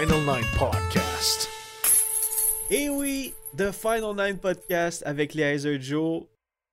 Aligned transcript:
Final 0.00 0.20
Nine 0.20 0.46
Podcast. 0.58 1.46
Et 2.70 2.88
oui, 2.88 3.34
The 3.58 3.70
Final 3.70 4.16
Nine 4.16 4.38
Podcast 4.38 5.02
avec 5.04 5.36
Heiser 5.36 5.78
Joe. 5.78 6.22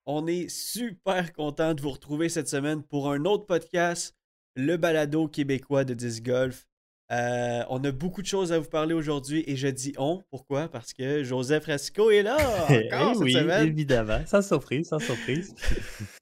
On 0.06 0.28
est 0.28 0.48
super 0.48 1.34
content 1.34 1.74
de 1.74 1.82
vous 1.82 1.90
retrouver 1.90 2.30
cette 2.30 2.48
semaine 2.48 2.84
pour 2.84 3.12
un 3.12 3.26
autre 3.26 3.46
podcast, 3.46 4.16
le 4.56 4.78
balado 4.78 5.28
québécois 5.28 5.84
de 5.84 5.94
disc 5.94 6.24
golf. 6.24 6.68
Euh, 7.12 7.66
on 7.70 7.84
a 7.84 7.92
beaucoup 7.92 8.22
de 8.22 8.28
choses 8.28 8.54
à 8.54 8.60
vous 8.60 8.70
parler 8.70 8.94
aujourd'hui 8.94 9.44
et 9.46 9.58
je 9.58 9.68
dis 9.68 9.94
on. 9.98 10.24
Pourquoi? 10.30 10.70
Parce 10.70 10.94
que 10.94 11.26
Joseph 11.26 11.66
Rasco 11.66 12.10
est 12.10 12.24
là 12.24 12.38
encore 12.62 13.16
cette 13.16 13.24
oui, 13.24 13.34
semaine. 13.34 13.68
évidemment, 13.68 14.26
sans 14.26 14.42
surprise, 14.42 14.88
sans 14.88 15.00
surprise. 15.00 15.54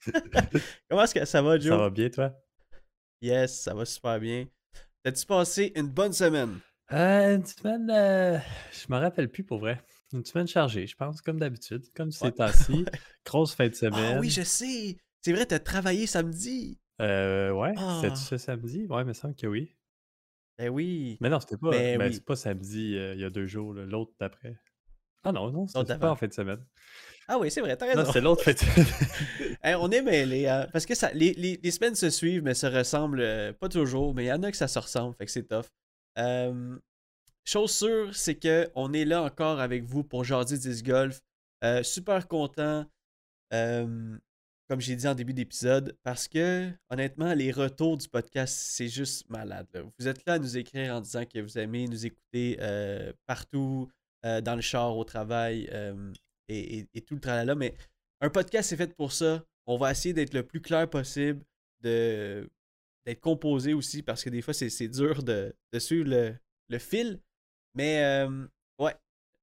Comment 0.90 1.04
est-ce 1.04 1.14
que 1.14 1.26
ça 1.26 1.44
va, 1.44 1.60
Joe? 1.60 1.70
Ça 1.70 1.78
va 1.78 1.90
bien, 1.92 2.10
toi? 2.10 2.34
Yes, 3.22 3.62
ça 3.62 3.76
va 3.76 3.86
super 3.86 4.20
bien. 4.20 4.48
T'as-tu 5.04 5.24
passé 5.28 5.72
une 5.76 5.90
bonne 5.90 6.12
semaine? 6.12 6.62
Euh, 6.94 7.36
une 7.36 7.46
semaine, 7.46 7.90
euh, 7.90 8.38
je 8.72 8.86
me 8.94 8.98
rappelle 9.00 9.30
plus 9.30 9.44
pour 9.44 9.60
vrai. 9.60 9.82
Une 10.14 10.24
semaine 10.24 10.48
chargée, 10.48 10.86
je 10.86 10.96
pense, 10.96 11.20
comme 11.22 11.40
d'habitude, 11.40 11.84
comme 11.96 12.12
ces 12.12 12.26
Ouais. 12.26 12.32
temps-ci. 12.32 12.86
Grosse 13.26 13.56
fin 13.56 13.68
de 13.68 13.74
semaine. 13.74 14.18
Ah 14.18 14.20
oui, 14.20 14.30
je 14.30 14.44
sais! 14.44 14.98
C'est 15.22 15.34
vrai, 15.34 15.46
t'as 15.48 15.60
travaillé 15.60 16.06
samedi! 16.06 16.80
Euh, 17.02 17.52
ouais, 17.52 17.74
Ah. 17.78 18.00
c'était 18.02 18.16
ce 18.16 18.38
samedi? 18.38 18.86
Ouais, 18.88 19.02
il 19.02 19.06
me 19.08 19.14
semble 19.14 19.36
que 19.36 19.48
oui. 19.48 19.76
Ben 20.60 20.70
oui! 20.70 21.18
Mais 21.22 21.30
non, 21.30 21.40
c'était 21.40 21.58
pas, 21.58 21.72
Ben 21.72 21.98
ben, 21.98 22.12
oui. 22.12 22.20
pas 22.22 22.36
samedi 22.36 22.96
euh, 22.96 23.14
il 23.16 23.20
y 23.20 23.26
a 23.26 23.30
deux 23.32 23.48
jours, 23.48 23.74
l'autre 23.74 24.14
d'après. 24.20 24.56
Ah 25.24 25.32
non, 25.32 25.52
non, 25.52 25.66
c'était 25.68 25.98
pas 25.98 26.12
en 26.12 26.16
fin 26.16 26.28
de 26.28 26.34
semaine. 26.34 26.64
Ah 27.28 27.40
oui, 27.40 27.50
c'est 27.50 27.62
vrai, 27.62 27.76
t'as 27.76 27.88
Non, 27.96 28.02
raison. 28.02 28.12
c'est 28.14 28.22
l'autre 28.22 28.44
fin 28.44 28.54
de 28.54 28.60
semaine. 28.60 28.86
Hey, 29.64 29.74
on 29.74 29.90
est 29.90 30.04
mêlés, 30.04 30.48
hein, 30.48 30.68
parce 30.72 30.86
que 30.86 30.94
ça, 30.94 31.12
les, 31.14 31.34
les- 31.34 31.60
les 31.64 31.72
semaines 31.72 31.96
se 31.96 32.12
suivent, 32.12 32.44
mais 32.44 32.54
se 32.54 32.68
ressemblent 32.68 33.20
euh, 33.22 33.52
pas 33.52 33.68
toujours, 33.68 34.14
mais 34.14 34.26
il 34.26 34.28
y 34.28 34.32
en 34.32 34.44
a 34.44 34.52
que 34.52 34.58
ça 34.58 34.68
se 34.68 34.78
ressemble, 34.78 35.16
fait 35.18 35.26
que 35.26 35.32
c'est 35.32 35.48
tough. 35.48 35.66
Euh, 36.18 36.78
chose 37.44 37.72
sûre, 37.72 38.16
c'est 38.16 38.36
que 38.36 38.70
on 38.76 38.94
est 38.94 39.06
là 39.06 39.24
encore 39.24 39.60
avec 39.60 39.84
vous 39.84 40.04
pour 40.04 40.24
Jardy 40.24 40.58
Disc 40.58 40.86
Golf. 40.86 41.22
Euh, 41.64 41.84
super 41.84 42.28
content, 42.28 42.86
euh, 43.54 44.18
comme 44.70 44.82
j'ai 44.82 44.96
dit 44.96 45.08
en 45.08 45.16
début 45.16 45.34
d'épisode, 45.34 45.98
parce 46.04 46.28
que 46.28 46.72
honnêtement, 46.90 47.34
les 47.34 47.52
retours 47.52 47.98
du 47.98 48.08
podcast, 48.08 48.56
c'est 48.56 48.88
juste 48.88 49.30
malade. 49.30 49.68
Vous 50.00 50.08
êtes 50.08 50.26
là 50.26 50.34
à 50.34 50.40
nous 50.40 50.58
écrire 50.58 50.96
en 50.96 51.02
disant 51.02 51.26
que 51.26 51.40
vous 51.40 51.58
aimez 51.58 51.88
nous 51.88 52.06
écouter 52.06 52.58
partout, 53.26 53.90
dans 54.24 54.56
le 54.56 54.62
char, 54.62 54.98
au 54.98 55.04
travail 55.04 55.70
et 56.50 57.02
tout 57.06 57.16
le 57.16 57.22
tralala, 57.22 57.56
mais 57.56 57.76
un 58.22 58.30
podcast, 58.30 58.70
c'est 58.70 58.78
fait 58.78 58.94
pour 58.96 59.12
ça. 59.12 59.44
On 59.68 59.78
va 59.78 59.92
essayer 59.92 60.14
d'être 60.14 60.34
le 60.34 60.44
plus 60.44 60.62
clair 60.62 60.90
possible, 60.90 61.44
de 61.82 62.50
d'être 63.06 63.22
composé 63.22 63.74
aussi, 63.74 64.02
parce 64.02 64.24
que 64.24 64.30
des 64.30 64.42
fois, 64.42 64.54
c'est 64.54 64.88
dur 64.88 65.24
de, 65.24 65.56
de 65.74 65.80
suivre 65.80 66.10
le, 66.10 66.36
le 66.70 66.80
fil. 66.80 67.20
Mais 67.76 68.04
euh, 68.04 68.48
ouais, 68.80 68.96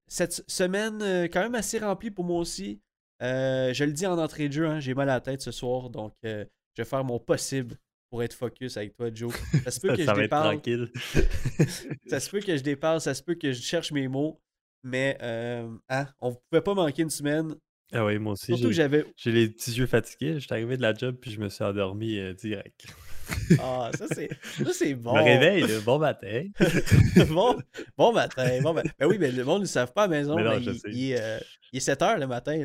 cette 0.07 0.43
semaine, 0.51 1.03
euh, 1.03 1.25
quand 1.25 1.43
même 1.43 1.55
assez 1.55 1.79
remplie 1.79 2.11
pour 2.11 2.25
moi 2.25 2.39
aussi. 2.39 2.81
Euh, 3.23 3.73
je 3.73 3.85
le 3.85 3.93
dis 3.93 4.07
en 4.07 4.19
entrée 4.19 4.49
de 4.49 4.53
jeu, 4.53 4.67
hein, 4.67 4.81
j'ai 4.81 4.95
mal 4.95 5.09
à 5.09 5.15
la 5.15 5.21
tête 5.21 5.43
ce 5.43 5.53
soir, 5.53 5.91
donc 5.91 6.13
je 6.25 6.47
vais 6.77 6.85
faire 6.85 7.05
mon 7.05 7.21
possible 7.21 7.77
pour 8.11 8.23
être 8.25 8.35
focus 8.35 8.77
avec 8.77 8.97
toi, 8.97 9.11
Joe. 9.15 9.33
Ça 9.65 9.71
se 9.71 9.81
peut 9.81 9.89
Ça, 9.91 9.97
que 9.97 10.05
ça 10.05 10.15
je 10.15 10.21
déparle, 10.23 10.55
tranquille. 10.55 10.91
ça 12.09 12.19
se 12.19 12.31
peut 12.31 12.41
que 12.41 12.57
je 12.57 12.63
dépasse, 12.63 13.05
ça 13.05 13.15
se 13.15 13.23
peut 13.23 13.37
que 13.37 13.53
je 13.53 13.63
cherche 13.63 13.93
mes 13.93 14.09
mots, 14.09 14.41
mais 14.83 15.17
hein, 15.21 16.09
on 16.21 16.31
ne 16.31 16.35
pouvait 16.51 16.63
pas 16.63 16.75
manquer 16.75 17.03
une 17.03 17.11
semaine. 17.11 17.55
Ah 17.93 18.05
oui, 18.05 18.19
moi 18.19 18.33
aussi, 18.33 18.47
Surtout 18.47 18.65
que 18.65 18.71
j'ai 18.71 18.83
j'avais 18.83 19.05
j'ai 19.17 19.31
les 19.31 19.49
petits 19.51 19.73
yeux 19.73 19.87
fatigués. 19.87 20.41
J'étais 20.41 20.55
arrivé 20.55 20.77
de 20.79 20.83
la 20.83 20.95
job 20.95 21.15
puis 21.21 21.31
je 21.31 21.39
me 21.39 21.49
suis 21.49 21.63
endormi 21.63 22.19
direct. 22.35 22.87
Ah, 23.61 23.91
ça 23.97 24.07
c'est 24.13 24.29
ça, 24.65 24.73
c'est 24.73 24.91
Je 24.91 24.95
bon. 24.95 25.15
me 25.17 25.23
réveille, 25.23 25.65
bon 25.85 25.99
matin. 25.99 26.45
bon, 27.31 27.59
bon 27.97 28.13
matin. 28.13 28.61
Bon 28.63 28.73
matin. 28.73 28.91
Ben 28.99 29.07
oui, 29.07 29.19
mais 29.19 29.31
le 29.31 29.45
monde 29.45 29.59
ne 29.59 29.65
le 29.65 29.69
savent 29.69 29.93
pas 29.93 30.05
à 30.05 30.07
la 30.07 30.19
maison. 30.19 30.37
Mais 30.37 30.45
non, 30.45 30.59
mais 30.61 30.73
il, 30.93 31.13
est, 31.13 31.21
euh, 31.21 31.39
il 31.73 31.77
est 31.77 31.81
7 31.81 32.03
heures 32.03 32.19
le 32.19 32.27
matin. 32.27 32.65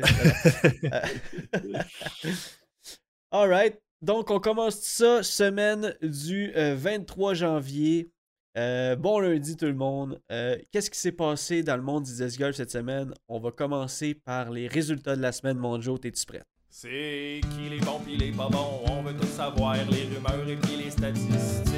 All 3.30 3.48
right. 3.48 3.78
Donc, 4.00 4.30
on 4.30 4.38
commence 4.38 4.80
ça 4.80 5.22
semaine 5.22 5.94
du 6.02 6.52
euh, 6.56 6.74
23 6.76 7.34
janvier. 7.34 8.10
Euh, 8.56 8.96
bon 8.96 9.20
lundi 9.20 9.56
tout 9.56 9.66
le 9.66 9.74
monde. 9.74 10.20
Euh, 10.32 10.56
Qu'est-ce 10.72 10.90
qui 10.90 10.98
s'est 10.98 11.12
passé 11.12 11.62
dans 11.62 11.76
le 11.76 11.82
monde 11.82 12.04
du 12.04 12.12
disc 12.14 12.38
golf 12.38 12.56
cette 12.56 12.70
semaine? 12.70 13.12
On 13.28 13.38
va 13.38 13.50
commencer 13.52 14.14
par 14.14 14.50
les 14.50 14.66
résultats 14.66 15.16
de 15.16 15.22
la 15.22 15.32
semaine. 15.32 15.58
Mon 15.58 15.80
Joe, 15.80 16.00
t'es-tu 16.00 16.24
prêt? 16.26 16.42
C'est 16.80 17.40
qui 17.50 17.68
les 17.68 17.80
bons 17.80 17.98
pis 17.98 18.16
les 18.16 18.30
pas 18.30 18.48
bons, 18.48 18.84
on 18.86 19.02
veut 19.02 19.12
tout 19.12 19.26
savoir, 19.26 19.74
les 19.74 20.04
rumeurs 20.14 20.48
et 20.48 20.54
puis 20.54 20.76
les 20.76 20.92
statistiques. 20.92 21.74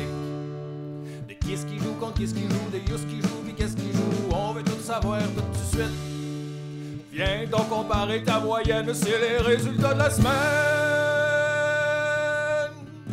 De 1.27 1.33
qui 1.41 1.55
est-ce 1.55 1.65
qui 1.65 1.79
joue 1.79 1.95
contre 1.95 2.17
qui 2.19 2.25
est-ce 2.25 2.35
qui 2.35 2.43
joue, 2.43 2.69
de 2.71 2.77
yous 2.77 3.07
qui 3.09 3.23
joue 3.23 3.43
pis 3.47 3.55
qu'est-ce 3.55 3.77
qui 3.77 3.91
joue, 3.95 4.29
on 4.31 4.53
veut 4.53 4.63
tout 4.63 4.79
savoir 4.79 5.23
tout 5.23 5.41
de 5.41 5.57
suite. 5.75 5.97
Viens 7.11 7.47
donc 7.51 7.71
comparer 7.71 8.23
ta 8.23 8.41
moyenne, 8.41 8.93
c'est 8.93 9.19
les 9.19 9.39
résultats 9.39 9.95
de 9.95 10.01
la 10.01 10.11
semaine. 10.11 10.35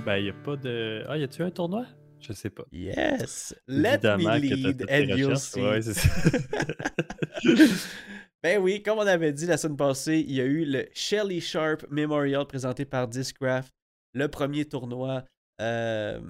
Ben, 0.05 0.17
il 0.17 0.23
n'y 0.23 0.29
a 0.29 0.33
pas 0.33 0.57
de. 0.57 1.05
Ah, 1.07 1.17
y 1.17 1.23
a-tu 1.23 1.41
un 1.41 1.51
tournoi? 1.51 1.85
Je 2.19 2.33
sais 2.33 2.49
pas. 2.49 2.63
Yes! 2.73 3.55
Let 3.65 3.93
Évidemment 3.93 4.33
me 4.33 4.39
lead 4.39 4.85
and 4.89 5.15
you'll 5.15 5.37
see. 5.37 5.61
Ouais, 5.61 5.81
c'est 5.81 5.93
ça. 5.93 6.09
Ben 8.47 8.64
oui, 8.64 8.82
comme 8.82 8.97
on 8.99 9.05
avait 9.05 9.34
dit 9.34 9.46
la 9.46 9.58
semaine 9.58 9.76
passée, 9.76 10.23
il 10.26 10.34
y 10.34 10.40
a 10.40 10.46
eu 10.46 10.64
le 10.64 10.88
Shelly 10.94 11.41
Sharp 11.41 11.85
Memorial 11.91 12.47
présenté 12.47 12.85
par 12.85 13.09
Discraft, 13.09 13.73
le 14.14 14.29
premier 14.29 14.64
tournoi 14.64 15.26
euh, 15.59 16.22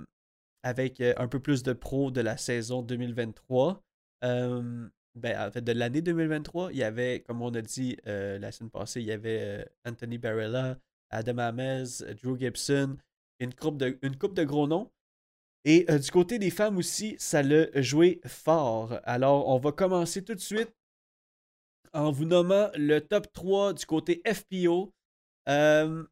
avec 0.64 1.00
euh, 1.00 1.14
un 1.18 1.28
peu 1.28 1.40
plus 1.40 1.62
de 1.62 1.74
pros 1.74 2.10
de 2.10 2.20
la 2.22 2.36
saison 2.36 2.82
2023. 2.82 3.84
Euh, 4.24 4.88
ben, 5.14 5.48
en 5.48 5.52
fait, 5.52 5.62
de 5.62 5.72
l'année 5.74 6.02
2023, 6.02 6.72
il 6.72 6.80
y 6.80 6.84
avait, 6.84 7.20
comme 7.20 7.44
on 7.44 7.54
a 7.54 7.62
dit 7.62 7.98
la 8.04 8.52
semaine 8.52 8.72
passée, 8.72 9.02
il 9.02 9.06
y 9.06 9.12
avait 9.12 9.70
Anthony 9.86 10.18
Barella, 10.18 10.80
Adam 11.12 11.38
Amez, 11.38 12.02
Drew 12.24 12.36
Gibson, 12.40 12.98
une 13.40 13.54
coupe 13.54 13.78
de, 13.78 14.00
une 14.02 14.18
coupe 14.18 14.34
de 14.34 14.44
gros 14.44 14.66
noms. 14.66 14.90
Et 15.66 15.86
du 16.00 16.10
côté 16.10 16.40
des 16.40 16.50
femmes 16.50 16.78
aussi, 16.78 17.16
ça 17.20 17.44
l'a 17.44 17.80
joué 17.80 18.22
fort. 18.26 19.00
Alors, 19.04 19.48
on 19.50 19.60
va 19.60 19.72
commencer 19.72 20.24
tout 20.24 20.34
de 20.34 20.40
suite 20.40 20.74
en 21.94 22.12
vous 22.12 22.26
nommant 22.26 22.70
le 22.76 23.00
top 23.00 23.32
3 23.34 23.74
du 23.74 23.86
côté 23.86 24.22
FPO. 24.26 24.94
Euh, 25.50 26.04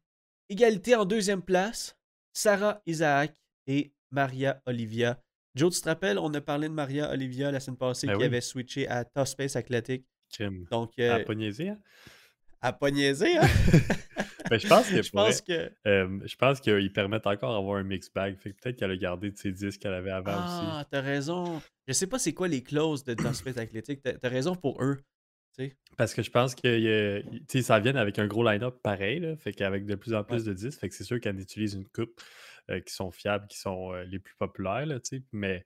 égalité 0.48 0.94
en 0.94 1.04
deuxième 1.04 1.42
place, 1.42 1.96
Sarah 2.32 2.80
Isaac 2.86 3.34
et 3.66 3.92
Maria 4.10 4.62
Olivia. 4.66 5.20
Joe, 5.54 5.74
tu 5.74 5.80
te 5.80 5.88
rappelles, 5.88 6.18
on 6.18 6.32
a 6.34 6.40
parlé 6.40 6.68
de 6.68 6.74
Maria 6.74 7.10
Olivia 7.10 7.50
la 7.50 7.60
semaine 7.60 7.78
passée 7.78 8.06
Ben 8.06 8.12
qui 8.14 8.18
oui. 8.20 8.24
avait 8.26 8.40
switché 8.40 8.88
à 8.88 9.04
Top 9.04 9.26
Space 9.26 9.56
Athletic. 9.56 10.04
Crime. 10.32 10.66
Donc, 10.70 10.98
À 10.98 11.16
euh, 11.18 11.24
pas 11.24 11.34
niaiser, 11.34 11.70
hein? 11.70 11.78
À 12.60 12.76
niaiser, 12.90 13.36
hein? 13.38 13.46
Ben, 14.50 14.60
je 14.60 14.68
pense 14.68 14.88
que 14.88 14.94
Je 15.02 15.10
vrai, 15.12 15.26
pense 15.26 15.40
que. 15.40 15.72
euh, 15.88 16.20
je 16.24 16.36
pense 16.36 16.60
qu'ils 16.60 16.92
permettent 16.92 17.26
encore 17.26 17.52
d'avoir 17.52 17.78
un 17.78 17.82
mix 17.82 18.08
bag. 18.12 18.36
Fait 18.38 18.52
que 18.52 18.56
peut-être 18.60 18.76
qu'elle 18.76 18.92
a 18.92 18.96
gardé 18.96 19.30
de 19.32 19.36
ses 19.36 19.50
disques 19.50 19.80
qu'elle 19.80 19.92
avait 19.94 20.10
avant 20.12 20.34
aussi. 20.34 20.66
Ah, 20.68 20.84
t'as 20.88 21.00
raison. 21.00 21.60
Je 21.88 21.92
sais 21.92 22.06
pas 22.06 22.18
c'est 22.20 22.32
quoi 22.32 22.46
les 22.46 22.62
clauses 22.62 23.02
de 23.02 23.14
transfert 23.14 23.58
athlétique. 23.58 24.02
T'as 24.02 24.12
t'as 24.12 24.28
raison 24.28 24.54
pour 24.54 24.80
eux. 24.84 24.98
Parce 25.96 26.12
que 26.12 26.22
je 26.22 26.30
pense 26.30 26.54
que 26.54 27.22
ça 27.62 27.80
vient 27.80 27.96
avec 27.96 28.18
un 28.18 28.26
gros 28.26 28.44
line-up 28.44 28.78
pareil, 28.82 29.20
là, 29.20 29.36
fait 29.36 29.52
qu'avec 29.52 29.86
de 29.86 29.94
plus 29.94 30.14
en 30.14 30.24
plus 30.24 30.44
de 30.44 30.52
disques, 30.52 30.78
fait 30.78 30.88
que 30.88 30.94
c'est 30.94 31.04
sûr 31.04 31.20
qu'elle 31.20 31.40
utilise 31.40 31.74
une 31.74 31.88
coupe 31.88 32.20
euh, 32.70 32.80
qui 32.80 32.92
sont 32.92 33.10
fiables, 33.10 33.46
qui 33.48 33.58
sont 33.58 33.92
euh, 33.92 34.04
les 34.04 34.18
plus 34.18 34.34
populaires, 34.36 34.84
là, 34.84 34.98
mais 35.32 35.64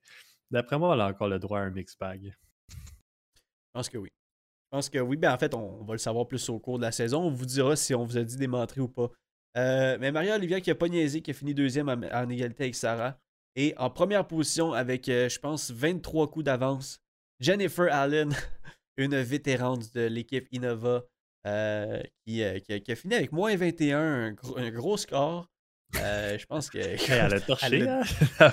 d'après 0.51 0.79
moi, 0.79 0.95
elle 0.95 1.01
a 1.01 1.07
encore 1.09 1.29
le 1.29 1.39
droit 1.39 1.59
à 1.59 1.63
un 1.63 1.71
mix 1.71 1.97
bag. 1.99 2.33
Je 2.71 3.73
pense 3.73 3.89
que 3.89 3.99
oui. 3.99 4.11
Je 4.11 4.77
pense 4.77 4.89
que 4.89 4.99
oui. 4.99 5.17
Ben, 5.17 5.33
en 5.33 5.39
fait, 5.39 5.53
on, 5.55 5.81
on 5.81 5.85
va 5.85 5.95
le 5.95 5.99
savoir 5.99 6.29
plus 6.29 6.49
au 6.49 6.61
cours 6.61 6.79
de 6.79 6.83
la 6.83 6.93
saison. 6.93 7.23
On 7.23 7.31
vous 7.31 7.47
dira 7.47 7.75
si 7.75 7.93
on 7.95 8.05
vous 8.05 8.17
a 8.17 8.23
dit 8.23 8.37
des 8.37 8.47
menteries 8.47 8.81
ou 8.81 8.89
pas. 8.89 9.11
Euh, 9.57 9.99
mais 10.01 10.13
Maria 10.13 10.37
Olivia 10.37 10.61
qui 10.61 10.71
a 10.71 10.77
pas 10.77 10.89
niaisé, 10.89 11.23
qui 11.23 11.33
a 11.33 11.35
fini 11.35 11.55
deuxième 11.55 11.89
en, 11.89 11.95
en 11.95 12.29
égalité 12.29 12.65
avec 12.65 12.77
Sarah. 12.77 13.19
Et 13.57 13.75
en 13.79 13.91
première 13.91 14.29
position 14.29 14.73
avec, 14.73 15.07
je 15.07 15.39
pense, 15.41 15.73
23 15.73 16.31
coups 16.31 16.45
d'avance, 16.45 17.01
Jennifer 17.41 17.93
Allen, 17.93 18.33
une 19.01 19.21
vétérante 19.21 19.93
de 19.95 20.03
l'équipe 20.07 20.47
Innova, 20.53 21.03
euh, 21.47 22.03
qui, 22.25 22.43
euh, 22.43 22.59
qui 22.61 22.73
a, 22.75 22.81
qui 22.81 22.93
a 22.93 22.97
fini 22.97 23.15
avec 23.15 23.33
moins 23.33 23.57
21, 23.57 23.99
un 23.99 24.33
gros, 24.33 24.59
un 24.59 24.71
gros 24.71 24.97
score. 24.97 25.49
Euh, 25.97 26.39
je 26.39 26.47
pense 26.47 26.71
que. 26.71 26.79
Elle 27.11 27.35
a 27.35 27.41
torché, 27.41 27.67
Elle 27.77 27.89
a- 27.89 28.03
là. 28.39 28.53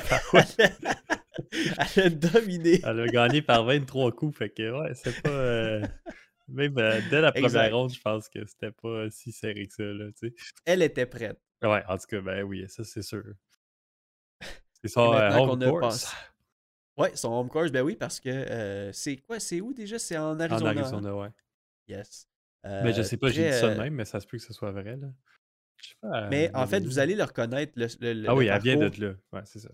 Elle 1.96 2.04
a 2.04 2.10
dominé. 2.10 2.82
elle 2.84 3.00
a 3.00 3.08
gagné 3.08 3.42
par 3.44 3.64
23 3.64 4.12
coups, 4.14 4.38
fait 4.38 4.50
que 4.50 4.72
ouais, 4.82 4.94
c'est 4.96 5.22
pas. 5.22 5.30
euh, 5.30 5.86
Même 6.48 6.74
dès 7.10 7.22
la 7.22 7.32
première 7.32 7.46
Exact. 7.46 7.74
ronde, 7.74 7.94
je 7.94 8.02
pense 8.02 8.28
que 8.30 8.44
c'était 8.46 8.72
pas 8.72 9.10
si 9.12 9.32
serré 9.32 9.68
que 9.68 9.74
ça, 9.74 9.84
là. 9.84 10.06
Elle 10.66 10.82
était 10.82 11.06
prête. 11.06 11.40
Ouais, 11.62 11.84
en 11.88 11.98
tout 11.98 12.06
cas, 12.08 12.22
ben 12.22 12.44
oui, 12.44 12.66
ça 12.68 12.84
c'est 12.84 13.02
sûr. 13.04 13.24
C'est 14.84 14.98
euh, 14.98 15.02
home 15.02 15.60
qu'on 15.60 15.62
a 15.62 15.80
passé- 15.82 16.08
Ouais, 16.98 17.16
son 17.16 17.32
home 17.32 17.50
course, 17.50 17.72
ben 17.72 17.84
oui, 17.84 17.96
parce 17.96 18.20
que 18.20 18.30
euh, 18.30 18.92
c'est 18.92 19.18
quoi, 19.18 19.40
c'est 19.40 19.62
où 19.62 19.74
déjà? 19.74 20.00
C'est 20.00 20.18
en 20.18 20.32
en 20.32 20.40
Arizona. 20.40 20.72
hein? 20.72 20.78
Arizona, 20.78 21.16
ouais. 21.16 21.30
Yes. 21.88 22.28
Mais 22.64 22.92
je 22.92 23.00
Euh, 23.00 23.04
sais 23.04 23.18
pas, 23.18 23.30
j'ai 23.30 23.46
dit 23.50 23.54
ça 23.58 23.68
de 23.70 23.74
euh, 23.74 23.84
même, 23.84 23.94
mais 23.94 24.06
ça 24.06 24.20
se 24.20 24.28
peut 24.28 24.38
que 24.38 24.44
ce 24.44 24.52
soit 24.54 24.72
vrai, 24.72 24.98
là. 24.98 25.08
Je 25.80 25.90
sais 25.90 25.96
pas, 26.02 26.28
Mais 26.30 26.52
en 26.56 26.66
fait, 26.66 26.80
vous 26.84 27.00
allez 27.00 27.16
le 27.16 27.24
reconnaître. 27.24 27.74
Le, 27.76 27.86
le- 27.86 28.28
Ah 28.28 28.34
le 28.34 28.38
oui, 28.38 28.48
elle 28.48 28.62
vient 28.62 28.76
de 28.78 29.06
là. 29.06 29.14
Ouais, 29.32 29.42
c'est 29.46 29.60
ça. 29.60 29.70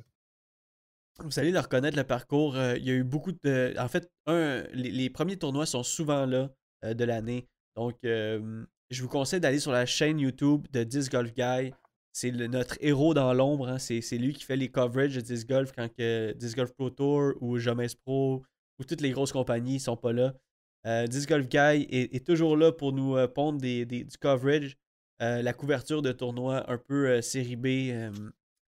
Vous 1.20 1.40
allez 1.40 1.52
le 1.52 1.60
reconnaître, 1.60 1.96
le 1.96 2.04
parcours. 2.04 2.58
Il 2.58 2.84
y 2.84 2.90
a 2.92 2.94
eu 2.94 3.04
beaucoup 3.04 3.32
de. 3.32 3.74
En 3.80 3.88
fait, 3.88 4.12
un, 4.26 4.64
les, 4.74 4.92
les 4.92 5.10
premiers 5.10 5.38
tournois 5.38 5.66
sont 5.66 5.84
souvent 5.84 6.26
là 6.26 6.50
de 6.84 7.04
l'année. 7.06 7.48
Donc, 7.76 7.98
je 8.04 9.02
vous 9.02 9.08
conseille 9.10 9.40
d'aller 9.40 9.60
sur 9.60 9.72
la 9.72 9.86
chaîne 9.86 10.20
YouTube 10.20 10.68
de 10.72 10.84
Disc 10.84 11.12
Golf 11.12 11.34
Guy. 11.34 11.74
C'est 12.16 12.32
notre 12.32 12.78
héros 12.80 13.14
dans 13.16 13.34
l'ombre. 13.34 13.68
hein. 13.68 13.80
C'est 13.80 14.02
c'est 14.02 14.18
lui 14.20 14.34
qui 14.34 14.44
fait 14.44 14.56
les 14.56 14.70
coverages 14.70 15.16
de 15.16 15.22
Disc 15.22 15.48
Golf 15.50 15.72
quand 15.76 15.90
que 15.94 16.32
Disc 16.34 16.56
Golf 16.56 16.72
Pro 16.74 16.90
Tour 16.92 17.34
ou 17.42 17.58
Jamais 17.58 17.88
Pro 18.06 18.44
ou 18.80 18.84
toutes 18.84 19.02
les 19.02 19.10
grosses 19.12 19.32
compagnies 19.32 19.80
sont 19.80 19.98
pas 19.98 20.14
là. 20.14 20.34
Euh, 20.86 21.08
Disc 21.08 21.28
Golf 21.28 21.48
Guy 21.48 21.58
est, 21.90 22.14
est 22.16 22.26
toujours 22.26 22.56
là 22.56 22.72
pour 22.72 22.94
nous 22.94 23.18
euh, 23.18 23.28
pondre 23.28 23.60
des, 23.60 23.86
des- 23.86 24.04
du 24.04 24.18
coverage, 24.18 24.78
euh, 25.22 25.42
la 25.42 25.54
couverture 25.54 26.02
de 26.04 26.12
tournois 26.12 26.70
un 26.72 26.78
peu 26.78 27.08
euh, 27.10 27.22
série 27.22 27.56
B 27.56 27.66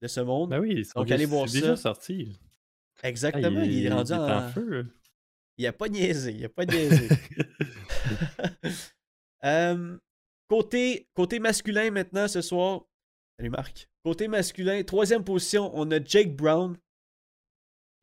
de 0.00 0.06
ce 0.08 0.20
monde. 0.20 0.50
Ben 0.50 0.60
oui, 0.60 0.86
Donc, 0.94 1.10
allez 1.10 1.26
voir 1.26 1.46
c'est 1.48 1.60
déjà 1.60 1.76
ça. 1.76 1.82
sorti. 1.82 2.38
Ah, 3.02 3.08
Exactement, 3.10 3.62
il, 3.62 3.84
est 3.84 3.90
rendu 3.90 4.12
il 4.12 4.14
est 4.14 4.18
en... 4.18 4.38
en 4.46 4.48
feu. 4.50 4.86
Il 5.58 5.66
a 5.66 5.72
pas 5.72 5.88
niaisé, 5.88 6.32
il 6.32 6.44
a 6.44 6.48
pas 6.48 6.64
niaisé. 6.64 7.08
Côté, 10.48 11.08
côté 11.12 11.38
masculin 11.40 11.90
maintenant 11.90 12.28
ce 12.28 12.40
soir. 12.40 12.82
Salut 13.38 13.50
Marc. 13.50 13.86
Côté 14.02 14.28
masculin, 14.28 14.82
troisième 14.82 15.22
position, 15.22 15.70
on 15.74 15.90
a 15.90 16.02
Jake 16.02 16.34
Brown. 16.34 16.78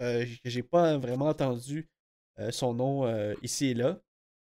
Euh, 0.02 0.26
J'ai 0.46 0.62
pas 0.62 0.98
vraiment 1.00 1.30
entendu 1.30 1.90
euh, 2.40 2.52
son 2.52 2.76
nom 2.76 3.08
euh, 3.08 3.34
ici 3.42 3.68
et 3.68 3.74
là. 3.74 4.00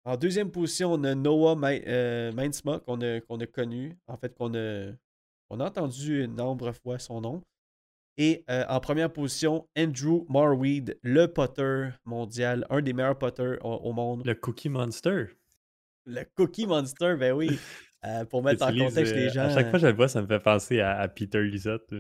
En 0.06 0.18
deuxième 0.18 0.50
position, 0.50 0.94
on 0.94 1.04
a 1.04 1.14
Noah 1.14 1.56
euh, 1.64 2.32
Mainsma 2.32 2.80
qu'on 2.80 3.00
a, 3.02 3.48
connu. 3.48 3.96
En 4.08 4.18
fait, 4.18 4.34
qu'on 4.34 4.56
a, 4.56 4.92
on 5.52 5.60
a 5.60 5.66
entendu 5.68 6.24
une 6.24 6.36
nombre 6.36 6.72
de 6.72 6.72
fois 6.72 6.98
son 6.98 7.22
nom. 7.22 7.44
Et 8.18 8.44
en 8.48 8.80
première 8.80 9.12
position, 9.12 9.68
Andrew 9.78 10.26
Marweed, 10.30 11.00
le 11.02 11.28
potter 11.28 11.90
mondial, 12.06 12.68
un 12.70 12.82
des 12.82 12.94
meilleurs 12.94 13.18
potters 13.18 13.58
au, 13.64 13.74
au 13.76 13.94
monde. 13.94 14.26
Le 14.26 14.36
Cookie 14.36 14.70
Monster. 14.70 15.28
Le 16.06 16.24
Cookie 16.36 16.66
Monster, 16.66 17.16
ben 17.18 17.34
oui. 17.34 17.60
Euh, 18.04 18.26
pour 18.26 18.42
mettre 18.44 18.64
en 18.64 18.76
contexte 18.76 19.14
les 19.14 19.28
euh, 19.28 19.32
gens. 19.32 19.42
À 19.44 19.50
chaque 19.54 19.70
fois 19.70 19.74
que 19.74 19.84
je 19.86 19.88
le 19.88 19.94
vois, 19.94 20.08
ça 20.08 20.24
me 20.24 20.28
fait 20.28 20.40
penser 20.40 20.80
à, 20.80 20.98
à 20.98 21.08
Peter 21.08 21.42
Lizotte. 21.44 21.94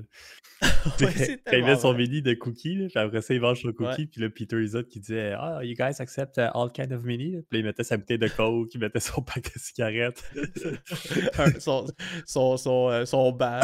Ouais, 1.00 1.40
Quand 1.46 1.58
il 1.58 1.64
met 1.64 1.76
son 1.76 1.94
mini 1.94 2.22
de 2.24 2.34
cookies, 2.34 2.76
là, 2.76 2.88
puis 2.88 3.00
après 3.00 3.22
ça, 3.22 3.34
il 3.36 3.42
mange 3.42 3.62
son 3.62 3.68
Ouais. 3.70 3.74
cookie, 3.74 4.08
puis 4.08 4.22
là, 4.22 4.30
Peter 4.30 4.58
Lizotte 4.60 4.88
qui 4.90 5.00
disait 5.00 5.34
Ah, 5.38 5.60
you 5.64 5.76
guys 5.76 6.00
accept 6.00 6.38
uh, 6.38 6.50
all 6.56 6.72
kind 6.72 6.92
of 6.92 7.04
mini. 7.04 7.32
Puis 7.32 7.46
là, 7.52 7.60
il 7.60 7.66
mettait 7.66 7.84
sa 7.84 7.98
bouteille 7.98 8.18
de 8.20 8.28
coke, 8.28 8.74
il 8.74 8.80
mettait 8.80 9.00
son 9.00 9.22
pack 9.22 9.44
de 9.54 9.60
cigarettes. 9.60 10.24
Son, 11.60 11.86
son, 12.26 12.58
son, 12.58 12.90
euh, 12.90 13.06
son 13.06 13.32
bar. 13.32 13.64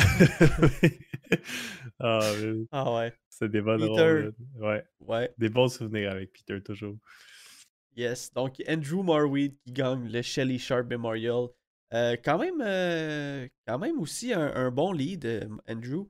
ah, 2.00 2.32
mais 2.42 2.54
Ah 2.72 2.94
ouais. 2.96 3.14
c'est 3.30 3.50
des 3.50 3.62
bonnes 3.62 3.80
Peter. 3.82 4.30
Ouais. 5.08 5.32
des 5.38 5.50
bons 5.50 5.70
souvenirs 5.70 6.12
avec 6.12 6.32
Peter, 6.34 6.62
toujours. 6.62 6.96
Yes. 7.96 8.32
Donc, 8.34 8.62
Andrew 8.68 9.04
Marweed 9.04 9.56
qui 9.66 9.72
gagne 9.74 10.08
le 10.10 10.22
Shelly 10.22 10.60
Sharp 10.60 10.88
Memorial. 10.90 11.48
Euh, 11.94 12.18
quand, 12.24 12.38
même, 12.38 12.62
euh, 12.66 13.48
quand 13.66 13.80
même 13.80 14.00
aussi 14.00 14.34
un, 14.34 14.54
un 14.56 14.72
bon 14.72 14.92
lead, 14.92 15.26
euh, 15.26 15.48
Andrew. 15.70 16.08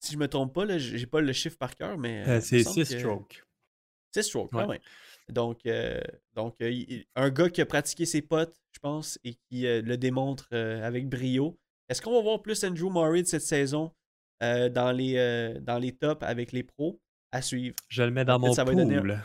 Si 0.00 0.12
je 0.12 0.18
me 0.18 0.28
trompe 0.28 0.54
pas, 0.54 0.64
là, 0.64 0.78
j'ai 0.78 1.06
pas 1.06 1.20
le 1.20 1.32
chiffre 1.32 1.56
par 1.58 1.74
cœur, 1.74 1.98
mais. 1.98 2.40
c'est 2.40 2.62
semble 2.62 2.84
6 2.86 2.92
que- 2.94 2.98
strokes. 3.00 3.44
C'est 4.12 4.22
stroke, 4.22 4.52
Ouais. 4.52 4.62
quand 4.62 4.68
même. 4.68 4.80
Donc, 5.28 5.60
donc 6.34 6.54
il- 6.60 7.04
un 7.16 7.30
gars 7.30 7.50
qui 7.50 7.60
a 7.60 7.66
pratiqué 7.66 8.06
ses 8.06 8.22
potes, 8.22 8.54
je 8.72 8.78
pense, 8.78 9.18
et 9.24 9.34
qui 9.34 9.62
le 9.62 9.96
démontre 9.96 10.46
avec 10.54 11.08
brio. 11.08 11.58
Est-ce 11.88 12.00
qu'on 12.00 12.12
va 12.12 12.20
voir 12.20 12.40
plus 12.42 12.62
Andrew 12.64 12.90
Murray 12.92 13.22
de 13.22 13.26
cette 13.26 13.42
saison 13.42 13.92
dans, 14.40 14.94
les, 14.96 15.54
dans 15.60 15.78
les 15.78 15.92
tops 15.92 16.22
avec 16.22 16.52
les 16.52 16.62
pros 16.62 17.00
à 17.32 17.42
suivre? 17.42 17.74
Je 17.88 18.04
le 18.04 18.10
mets 18.12 18.24
dans 18.24 18.38
mon 18.38 18.52
ça 18.52 18.62
va 18.64 18.70
lui 18.70 18.76
donner 18.78 18.96
un- 18.96 19.00
pool. 19.00 19.24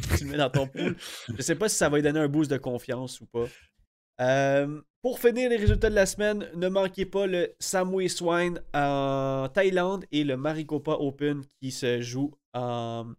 tu 0.18 0.24
le 0.24 0.30
mets 0.30 0.36
dans 0.38 0.50
ton 0.50 0.66
pool. 0.66 0.96
Je 1.36 1.42
sais 1.42 1.54
pas 1.54 1.68
si 1.68 1.76
ça 1.76 1.88
va 1.88 1.96
lui 1.98 2.02
donner 2.02 2.20
un 2.20 2.28
boost 2.28 2.50
de 2.50 2.56
confiance 2.58 3.20
ou 3.20 3.26
pas. 3.26 3.46
Euh, 4.20 4.80
pour 5.02 5.18
finir 5.20 5.48
les 5.50 5.56
résultats 5.56 5.90
de 5.90 5.94
la 5.94 6.06
semaine, 6.06 6.48
ne 6.54 6.68
manquez 6.68 7.06
pas 7.06 7.26
le 7.26 7.54
Samway 7.60 8.08
Swine 8.08 8.60
en 8.74 9.48
Thaïlande 9.52 10.04
et 10.10 10.24
le 10.24 10.36
Maricopa 10.36 10.92
Open 10.92 11.42
qui 11.60 11.70
se 11.70 12.00
joue 12.00 12.34
en, 12.52 13.12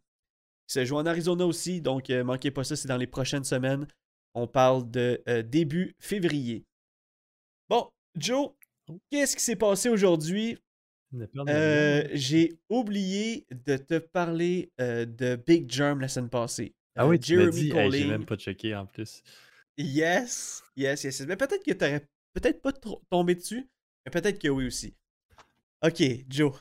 qui 0.67 0.73
se 0.73 0.85
joue 0.85 0.97
en 0.97 1.05
Arizona 1.05 1.45
aussi. 1.45 1.81
Donc, 1.81 2.09
euh, 2.09 2.23
manquez 2.23 2.51
pas 2.51 2.63
ça, 2.63 2.75
c'est 2.75 2.87
dans 2.87 2.97
les 2.97 3.07
prochaines 3.07 3.45
semaines. 3.45 3.87
On 4.35 4.47
parle 4.47 4.89
de 4.91 5.21
euh, 5.27 5.41
début 5.41 5.95
février. 5.99 6.65
Bon, 7.69 7.89
Joe, 8.15 8.51
qu'est-ce 9.09 9.35
qui 9.35 9.43
s'est 9.43 9.55
passé 9.55 9.89
aujourd'hui? 9.89 10.57
Euh, 11.47 12.03
millions. 12.03 12.09
J'ai 12.13 12.59
oublié 12.69 13.47
de 13.65 13.77
te 13.77 13.97
parler 13.97 14.71
euh, 14.79 15.05
de 15.05 15.35
Big 15.35 15.69
Germ 15.71 16.01
la 16.01 16.07
semaine 16.07 16.29
passée. 16.29 16.75
Ah 16.95 17.07
oui, 17.07 17.19
tu 17.19 17.35
Jeremy 17.35 17.51
dit, 17.51 17.71
hey, 17.71 18.07
même 18.07 18.25
pas 18.25 18.35
checké 18.35 18.75
en 18.75 18.85
plus. 18.85 19.23
Yes, 19.81 20.61
yes, 20.75 21.05
yes. 21.05 21.21
Mais 21.21 21.37
peut-être 21.37 21.63
que 21.63 21.71
t'aurais 21.71 22.05
peut-être 22.33 22.61
pas 22.61 22.73
trop 22.73 23.01
tombé 23.09 23.35
dessus, 23.35 23.69
mais 24.05 24.11
peut-être 24.11 24.37
que 24.37 24.49
oui 24.49 24.67
aussi. 24.67 24.93
Ok, 25.81 26.03
Joe, 26.27 26.53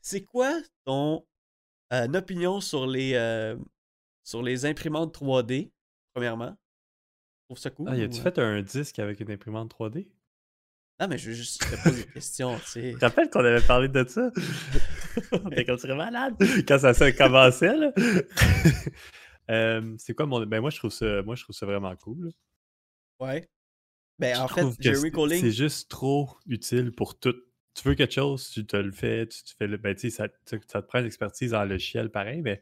c'est 0.00 0.24
quoi 0.24 0.58
ton 0.86 1.22
euh, 1.92 2.08
opinion 2.14 2.62
sur 2.62 2.86
les 2.86 3.12
euh, 3.12 3.56
sur 4.24 4.42
les 4.42 4.64
imprimantes 4.64 5.14
3D, 5.14 5.70
premièrement? 6.14 6.56
Trouves 7.44 7.58
ça 7.58 7.68
cool? 7.68 7.88
Ah, 7.90 7.96
y 7.96 8.00
ou, 8.00 8.04
a-tu 8.06 8.20
euh? 8.20 8.22
fait 8.22 8.38
un 8.38 8.62
disque 8.62 8.98
avec 8.98 9.20
une 9.20 9.30
imprimante 9.30 9.70
3D? 9.70 10.08
Non, 10.98 11.08
mais 11.08 11.18
je 11.18 11.28
veux 11.28 11.34
juste 11.34 11.60
te 11.60 11.82
poser 11.82 12.04
des 12.04 12.10
questions, 12.10 12.58
tu 12.60 12.70
sais. 12.70 12.94
Rappelles 12.98 13.28
qu'on 13.28 13.44
avait 13.44 13.60
parlé 13.60 13.88
de 13.88 14.02
ça? 14.08 14.30
T'es 15.54 15.66
comme 15.66 15.76
tu 15.76 15.88
malade! 15.88 16.36
Quand 16.66 16.78
ça, 16.78 16.94
ça 16.94 17.12
commençait, 17.12 17.76
là. 17.76 17.92
Euh, 19.50 19.96
c'est 19.98 20.14
quoi 20.14 20.24
mon. 20.24 20.46
Ben, 20.46 20.60
moi, 20.60 20.70
je 20.70 20.78
trouve 20.78 20.92
ça, 20.92 21.20
moi, 21.22 21.34
je 21.34 21.42
trouve 21.42 21.54
ça 21.54 21.66
vraiment 21.66 21.94
cool. 21.96 22.32
Ouais. 23.22 23.48
Ben, 24.18 24.38
en 24.38 24.48
fait, 24.48 24.62
c'est- 24.80 25.10
Colling, 25.10 25.40
C'est 25.40 25.50
juste 25.52 25.90
trop 25.90 26.30
utile 26.46 26.92
pour 26.92 27.18
tout. 27.18 27.34
Tu 27.74 27.88
veux 27.88 27.94
quelque 27.94 28.12
chose, 28.12 28.50
tu 28.50 28.66
te 28.66 28.76
le 28.76 28.92
fais, 28.92 29.26
tu, 29.26 29.42
tu 29.42 29.54
fais 29.58 29.66
le. 29.66 29.78
Ben, 29.78 29.94
tu 29.94 30.02
sais, 30.02 30.10
ça, 30.10 30.28
ça- 30.44 30.58
te 30.58 30.86
prend 30.86 30.98
une 31.00 31.06
expertise 31.06 31.54
en 31.54 31.64
logiciel 31.64 32.10
pareil, 32.10 32.42
mais 32.42 32.60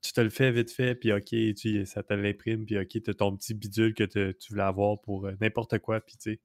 tu 0.00 0.12
te 0.12 0.20
le 0.20 0.30
fais 0.30 0.52
vite 0.52 0.70
fait, 0.70 0.94
puis 0.94 1.12
OK, 1.12 1.24
tu, 1.56 1.84
ça 1.86 2.02
te 2.04 2.14
l'imprime, 2.14 2.64
puis 2.64 2.78
OK, 2.78 2.88
tu 3.02 3.10
as 3.10 3.14
ton 3.14 3.36
petit 3.36 3.54
bidule 3.54 3.94
que 3.94 4.04
te- 4.04 4.30
tu 4.32 4.52
voulais 4.52 4.62
avoir 4.62 5.00
pour 5.00 5.26
euh, 5.26 5.32
n'importe 5.40 5.78
quoi, 5.80 6.00
puis 6.00 6.16
tu 6.16 6.34
sais, 6.34 6.40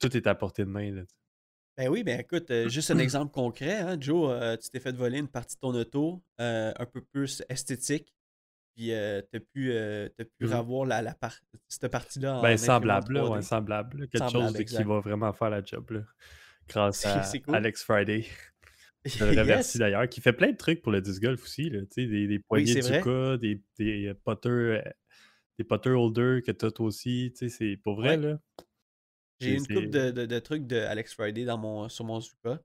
tout 0.00 0.16
est 0.16 0.26
à 0.26 0.34
portée 0.34 0.64
de 0.64 0.70
main. 0.70 0.90
Là. 0.90 1.02
Ben 1.76 1.88
oui, 1.88 2.02
ben 2.02 2.18
écoute, 2.20 2.50
euh, 2.50 2.68
juste 2.70 2.90
un 2.90 2.98
exemple 2.98 3.32
concret, 3.32 3.78
hein, 3.80 3.96
Joe, 4.00 4.30
euh, 4.32 4.56
tu 4.56 4.70
t'es 4.70 4.80
fait 4.80 4.92
voler 4.96 5.18
une 5.18 5.28
partie 5.28 5.56
de 5.56 5.60
ton 5.60 5.74
auto 5.74 6.22
un 6.38 6.86
peu 6.90 7.02
plus 7.02 7.42
esthétique. 7.50 8.14
Puis 8.74 8.92
euh, 8.92 9.22
t'as 9.30 9.40
pu, 9.40 9.72
euh, 9.72 10.08
t'as 10.16 10.24
pu 10.24 10.46
Mhm. 10.46 10.52
avoir 10.52 10.86
la, 10.86 11.02
la 11.02 11.14
par- 11.14 11.38
cette 11.68 11.88
partie-là 11.90 12.38
en 12.38 12.42
Ben, 12.42 12.56
semblable, 12.56 13.14
là, 13.14 13.20
3D. 13.22 13.32
ouais, 13.36 13.42
semblable. 13.42 14.08
Quelque 14.08 14.18
Semblable, 14.30 14.56
chose 14.56 14.64
qui 14.64 14.82
va 14.84 15.00
vraiment 15.00 15.32
faire 15.32 15.50
la 15.50 15.62
job, 15.62 15.90
là. 15.90 16.00
Grâce 16.68 17.04
à 17.06 17.22
cool. 17.44 17.54
Alex 17.56 17.82
Friday. 17.84 18.24
Je 19.04 19.24
le 19.24 19.32
Yes! 19.32 19.38
remercie 19.40 19.78
d'ailleurs, 19.78 20.08
qui 20.08 20.20
fait 20.20 20.32
plein 20.32 20.52
de 20.52 20.56
trucs 20.56 20.80
pour 20.80 20.92
le 20.92 21.00
disc 21.00 21.20
golf 21.20 21.42
aussi, 21.42 21.68
là. 21.70 21.80
Des, 21.96 22.26
des 22.28 22.38
poignées 22.38 22.80
vrai. 22.80 22.98
Tsuka, 23.00 23.36
des, 23.38 23.60
des 23.78 24.06
euh, 24.08 24.82
des 25.58 25.64
putter 25.64 25.90
holders 25.90 26.40
que 26.42 26.52
t'as 26.52 26.70
toi 26.70 26.86
aussi. 26.86 27.32
C'est 27.36 27.76
pour 27.82 27.96
vrai, 27.96 28.16
Ouais. 28.16 28.28
là. 28.28 28.38
J'ai 29.40 29.54
une 29.54 29.66
couple 29.66 29.80
c'est- 29.80 29.86
de, 29.88 30.10
de- 30.12 30.26
de 30.26 30.38
trucs 30.38 30.66
de 30.68 30.76
Alex 30.76 31.14
Friday 31.14 31.44
dans 31.44 31.58
mon, 31.58 31.88
sur 31.88 32.04
mon 32.04 32.20
Zuka. 32.20 32.60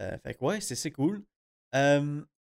Euh, 0.00 0.16
fait 0.24 0.34
que 0.34 0.44
ouais, 0.44 0.60
c'est 0.62 0.74
c'est 0.74 0.90
cool. 0.90 1.22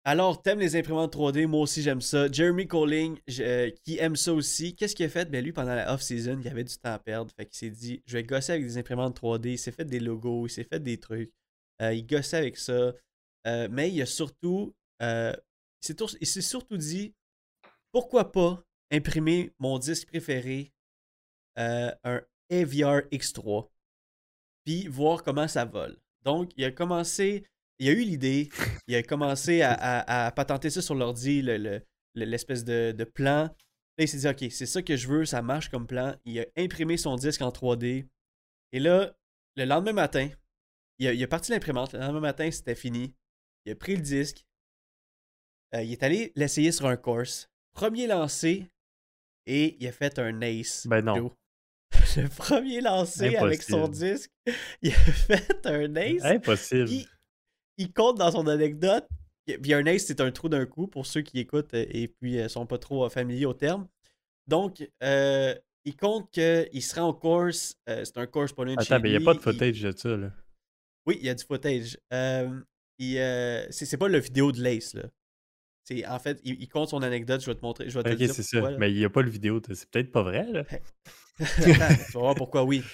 Alors, 0.05 0.41
t'aimes 0.41 0.61
les 0.61 0.77
imprimantes 0.77 1.15
3D, 1.15 1.47
moi 1.47 1.61
aussi 1.61 1.83
j'aime 1.83 2.01
ça. 2.01 2.31
Jeremy 2.33 2.67
Colling, 2.67 3.19
euh, 3.41 3.71
qui 3.85 3.99
aime 3.99 4.17
ça 4.17 4.33
aussi, 4.33 4.75
qu'est-ce 4.75 4.97
qu'il 4.97 5.05
a 5.05 5.11
fait? 5.11 5.31
Ben 5.31 5.45
lui, 5.45 5.53
pendant 5.53 5.75
la 5.75 5.93
off-season, 5.93 6.41
il 6.41 6.49
avait 6.49 6.65
du 6.65 6.75
temps 6.79 6.95
à 6.95 6.99
perdre. 6.99 7.31
Fait 7.37 7.45
qu'il 7.45 7.57
s'est 7.57 7.71
dit, 7.71 8.03
je 8.07 8.15
vais 8.15 8.25
gosser 8.25 8.53
avec 8.53 8.65
des 8.65 8.79
imprimantes 8.79 9.21
3D. 9.21 9.53
Il 9.53 9.59
s'est 9.59 9.73
fait 9.73 9.85
des 9.85 10.01
logos, 10.01 10.47
il 10.47 10.51
s'est 10.51 10.65
fait 10.65 10.81
des 10.81 10.99
trucs. 10.99 11.31
Euh, 11.83 11.93
il 11.93 12.07
gossait 12.07 12.39
avec 12.39 12.57
ça. 12.57 12.95
Euh, 13.47 13.69
mais 13.71 13.91
il 13.91 14.01
a 14.01 14.07
surtout, 14.07 14.75
il 15.01 15.37
s'est 16.27 16.41
surtout 16.41 16.79
dit, 16.79 17.15
pourquoi 17.93 18.33
pas 18.33 18.65
imprimer 18.91 19.53
mon 19.59 19.79
disque 19.79 20.09
préféré, 20.09 20.73
un 21.57 22.23
AVR 22.51 23.03
X3, 23.13 23.69
puis 24.65 24.89
voir 24.89 25.23
comment 25.23 25.47
ça 25.47 25.65
vole. 25.67 25.99
Donc, 26.25 26.53
il 26.57 26.65
a 26.65 26.71
commencé, 26.71 27.45
il 27.81 27.89
a 27.89 27.93
eu 27.93 28.03
l'idée, 28.05 28.49
il 28.87 28.95
a 28.95 29.03
commencé 29.03 29.63
à, 29.63 29.73
à- 29.73 30.27
à 30.27 30.31
patenter 30.31 30.71
ça 30.71 30.81
sur 30.83 30.95
l'ordi, 30.95 31.43
le- 31.43 31.57
le- 31.57 31.83
l'espèce 32.15 32.65
de, 32.65 32.93
de 32.93 33.05
plan. 33.05 33.45
Là, 33.99 34.05
il 34.05 34.09
s'est 34.09 34.19
dit, 34.19 34.29
OK, 34.29 34.51
c'est 34.53 34.67
ça 34.67 34.83
que 34.83 34.97
je 34.97 35.09
veux, 35.09 35.25
ça 35.25 35.43
marche 35.43 35.69
comme 35.69 35.87
plan. 35.87 36.15
Il 36.25 36.39
a 36.41 36.47
imprimé 36.57 36.97
son 36.97 37.17
disque 37.17 37.43
en 37.43 37.51
3D. 37.51 38.07
Et 38.73 38.79
là, 38.79 39.13
le 39.57 39.65
lendemain 39.65 39.93
matin, 39.93 40.29
il 40.99 41.09
a, 41.09 41.13
il 41.13 41.23
a 41.25 41.27
parti 41.29 41.51
l'imprimante. 41.51 41.93
Le 41.93 41.99
lendemain 41.99 42.21
matin, 42.21 42.51
c'était 42.51 42.75
fini. 42.77 43.15
Il 43.67 43.73
a 43.73 43.75
pris 43.77 43.97
le 43.97 44.03
disque. 44.03 44.45
Euh, 45.75 45.83
il 45.83 45.93
est 45.93 46.03
allé 46.03 46.33
l'essayer 46.37 46.73
sur 46.73 46.87
un 46.87 46.97
course. 46.97 47.51
Premier 47.75 48.07
lancé. 48.07 48.71
Et 49.47 49.77
il 49.81 49.87
a 49.89 49.93
fait 49.93 50.19
un 50.19 50.41
ace. 50.43 50.87
Ben 50.87 51.01
non. 51.03 51.15
Joe. 51.17 51.31
Le 52.17 52.29
premier 52.29 52.81
lancé 52.81 53.31
avec 53.37 53.63
son 53.63 53.89
disque, 53.89 54.31
il 54.83 54.93
a 54.93 54.97
fait 54.97 55.67
un 55.67 55.97
ace. 55.97 56.23
Impossible. 56.25 56.89
Il 57.81 57.93
compte 57.93 58.19
dans 58.19 58.31
son 58.31 58.47
anecdote. 58.47 59.07
Puis 59.63 59.75
un 59.75 59.85
ace, 59.87 60.05
c'est 60.07 60.21
un 60.21 60.31
trou 60.31 60.49
d'un 60.49 60.67
coup 60.67 60.87
pour 60.87 61.07
ceux 61.07 61.23
qui 61.23 61.39
écoutent 61.41 61.75
et 61.75 62.07
puis 62.09 62.39
euh, 62.39 62.49
sont 62.49 62.67
pas 62.67 62.79
trop 62.79 63.05
euh, 63.05 63.09
familiers 63.09 63.47
au 63.47 63.55
terme. 63.55 63.89
Donc, 64.47 64.89
euh, 65.03 65.55
il 65.85 65.97
compte 65.97 66.31
qu'il 66.31 66.83
se 66.83 66.95
rend 66.95 67.09
en 67.09 67.15
course. 67.15 67.77
euh, 67.89 68.05
c'est 68.05 68.19
un 68.19 68.27
course 68.27 68.53
pas 68.53 68.65
loin 68.65 68.75
de 68.77 68.81
chez 68.83 68.93
Attends, 68.93 69.03
mais 69.03 69.11
il 69.11 69.19
n'y 69.19 69.23
a 69.23 69.25
pas 69.25 69.35
de 69.35 69.39
Il- 69.39 69.43
footage 69.43 69.81
de 69.81 69.93
ça, 69.97 70.17
là. 70.17 70.31
oui, 71.07 71.17
il 71.21 71.27
y 71.27 71.31
a 71.31 71.35
du 71.35 71.43
footage. 71.45 71.99
Euh, 72.13 72.61
euh, 73.03 73.67
c'est, 73.71 73.97
pas 73.97 74.09
le 74.09 74.19
vidéo 74.19 74.53
de 74.53 74.63
l'Ace, 74.63 74.95
là. 74.95 75.05
En 76.09 76.19
fait, 76.21 76.39
il, 76.45 76.61
il 76.63 76.69
compte 76.69 76.91
son 76.91 77.03
anecdote, 77.03 77.41
je 77.41 77.47
vais 77.47 77.55
te 77.57 77.63
montrer. 77.63 77.89
Je 77.91 77.99
vais 77.99 78.05
te 78.05 78.23
Ok, 78.25 78.31
c'est 78.33 78.43
ça. 78.45 78.61
là. 78.61 78.77
Mais 78.79 78.93
il 78.93 78.99
n'y 78.99 79.05
a 79.05 79.11
pas 79.11 79.23
le 79.23 79.31
vidéo. 79.31 79.61
C'est 79.73 79.91
peut-être 79.91 80.13
pas 80.13 80.23
vrai, 80.23 80.47
là. 80.53 80.61
Attends, 80.61 80.79
tu 82.07 82.13
vas 82.13 82.21
voir 82.21 82.35
pourquoi 82.37 82.63
oui. 82.63 82.85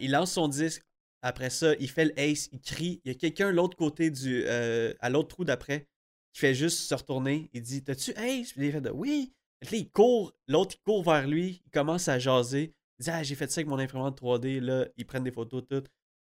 Il 0.00 0.10
lance 0.10 0.32
son 0.32 0.48
disque. 0.48 0.82
Après 1.22 1.50
ça, 1.50 1.74
il 1.80 1.88
fait 1.90 2.06
le 2.06 2.18
ace, 2.18 2.48
il 2.52 2.60
crie. 2.60 3.00
Il 3.04 3.12
y 3.12 3.14
a 3.14 3.18
quelqu'un 3.18 3.50
l'autre 3.50 3.76
côté 3.76 4.10
du. 4.10 4.44
euh, 4.46 4.92
à 5.00 5.10
l'autre 5.10 5.28
trou 5.28 5.44
d'après 5.44 5.86
qui 6.32 6.40
fait 6.40 6.54
juste 6.54 6.78
se 6.80 6.94
retourner. 6.94 7.50
Il 7.52 7.62
dit 7.62 7.82
T'as-tu 7.82 8.12
ace? 8.12 8.52
Puis 8.52 8.66
il 8.66 8.72
fait 8.72 8.80
de, 8.80 8.90
Oui. 8.90 9.32
Là, 9.62 9.68
il 9.72 9.90
court. 9.90 10.34
L'autre, 10.48 10.76
il 10.78 10.82
court 10.82 11.02
vers 11.02 11.26
lui. 11.26 11.62
Il 11.66 11.70
commence 11.70 12.08
à 12.08 12.18
jaser. 12.18 12.74
Il 12.98 13.04
dit 13.04 13.10
Ah, 13.10 13.22
j'ai 13.22 13.34
fait 13.34 13.50
ça 13.50 13.60
avec 13.60 13.68
mon 13.68 13.78
imprimante 13.78 14.20
3D. 14.20 14.60
Là, 14.60 14.86
ils 14.96 15.06
prennent 15.06 15.24
des 15.24 15.32
photos, 15.32 15.64
tout. 15.68 15.82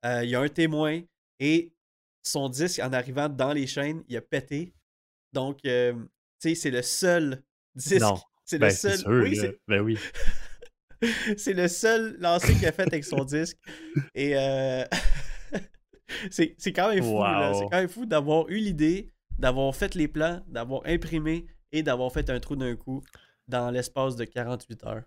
Euh, 0.06 0.24
il 0.24 0.30
y 0.30 0.34
a 0.34 0.40
un 0.40 0.48
témoin. 0.48 1.00
Et 1.38 1.72
son 2.22 2.48
disque, 2.48 2.80
en 2.80 2.92
arrivant 2.92 3.28
dans 3.28 3.52
les 3.52 3.66
chaînes, 3.66 4.02
il 4.08 4.16
a 4.16 4.20
pété. 4.22 4.72
Donc, 5.32 5.58
euh, 5.66 5.92
tu 6.40 6.48
sais, 6.50 6.54
c'est 6.54 6.70
le 6.70 6.82
seul 6.82 7.42
disque. 7.74 8.00
Non. 8.00 8.18
C'est 8.44 8.58
Ben, 8.58 8.66
le 8.66 8.72
c'est 8.72 8.96
seul. 8.96 8.98
sûr, 8.98 9.08
oui, 9.10 9.56
Ben 9.68 9.80
oui. 9.80 9.96
c'est 11.36 11.52
le 11.52 11.68
seul 11.68 12.16
lancer 12.18 12.54
qu'il 12.54 12.66
a 12.66 12.72
fait 12.72 12.82
avec 12.82 13.04
son 13.04 13.24
disque. 13.24 13.56
Et 14.14 14.36
euh, 14.36 14.84
c'est 16.30 16.72
quand 16.72 16.90
même 16.90 17.02
fou. 17.02 17.18
Wow. 17.18 17.54
C'est 17.54 17.64
quand 17.64 17.78
même 17.78 17.88
fou 17.88 18.06
d'avoir 18.06 18.48
eu 18.48 18.56
l'idée, 18.56 19.12
d'avoir 19.38 19.74
fait 19.74 19.94
les 19.94 20.08
plans, 20.08 20.40
d'avoir 20.46 20.82
imprimé 20.86 21.46
et 21.72 21.82
d'avoir 21.82 22.12
fait 22.12 22.28
un 22.30 22.40
trou 22.40 22.56
d'un 22.56 22.76
coup 22.76 23.02
dans 23.48 23.70
l'espace 23.70 24.16
de 24.16 24.24
48 24.24 24.84
heures. 24.84 25.02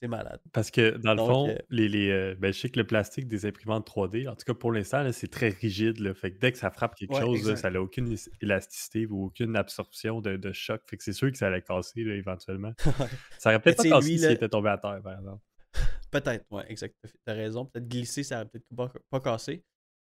C'est 0.00 0.08
malade. 0.08 0.40
Parce 0.52 0.70
que 0.70 0.96
dans 0.98 1.10
le 1.12 1.16
Donc, 1.16 1.28
fond, 1.28 1.48
euh, 1.48 1.56
les, 1.70 1.88
les, 1.88 2.10
euh, 2.10 2.34
ben, 2.38 2.52
je 2.52 2.58
sais 2.60 2.68
que 2.68 2.78
le 2.78 2.86
plastique 2.86 3.26
des 3.26 3.46
imprimantes 3.46 3.84
3D, 3.88 4.28
en 4.28 4.36
tout 4.36 4.44
cas 4.46 4.54
pour 4.54 4.70
l'instant, 4.70 5.10
c'est 5.12 5.26
très 5.26 5.48
rigide. 5.48 5.98
Là, 5.98 6.14
fait 6.14 6.32
que 6.32 6.38
dès 6.38 6.52
que 6.52 6.58
ça 6.58 6.70
frappe 6.70 6.94
quelque 6.94 7.14
Ouais, 7.14 7.20
chose, 7.20 7.48
là, 7.48 7.56
ça 7.56 7.68
n'a 7.70 7.82
aucune 7.82 8.14
élasticité 8.40 9.06
ou 9.06 9.24
aucune 9.26 9.56
absorption 9.56 10.20
de, 10.20 10.36
de 10.36 10.52
choc. 10.52 10.82
Fait 10.88 10.96
que 10.96 11.02
c'est 11.02 11.12
sûr 11.12 11.32
que 11.32 11.36
ça 11.38 11.48
allait 11.48 11.62
casser 11.62 12.04
là, 12.04 12.14
éventuellement. 12.14 12.72
Ça 13.38 13.50
aurait 13.50 13.60
peut-être 13.60 13.78
pas 13.78 13.88
cassé 13.88 14.18
s'il 14.18 14.30
était 14.30 14.48
tombé 14.48 14.68
à 14.70 14.78
terre, 14.78 15.00
par 15.02 15.18
exemple. 15.18 15.42
Peut-être, 16.10 16.46
ouais, 16.50 16.64
exact. 16.68 16.94
T'as 17.24 17.34
raison. 17.34 17.66
Peut-être 17.66 17.88
glisser, 17.88 18.22
ça 18.22 18.36
aurait 18.36 18.46
peut-être 18.48 18.66
pas, 18.74 18.92
pas 19.10 19.20
cassé. 19.20 19.62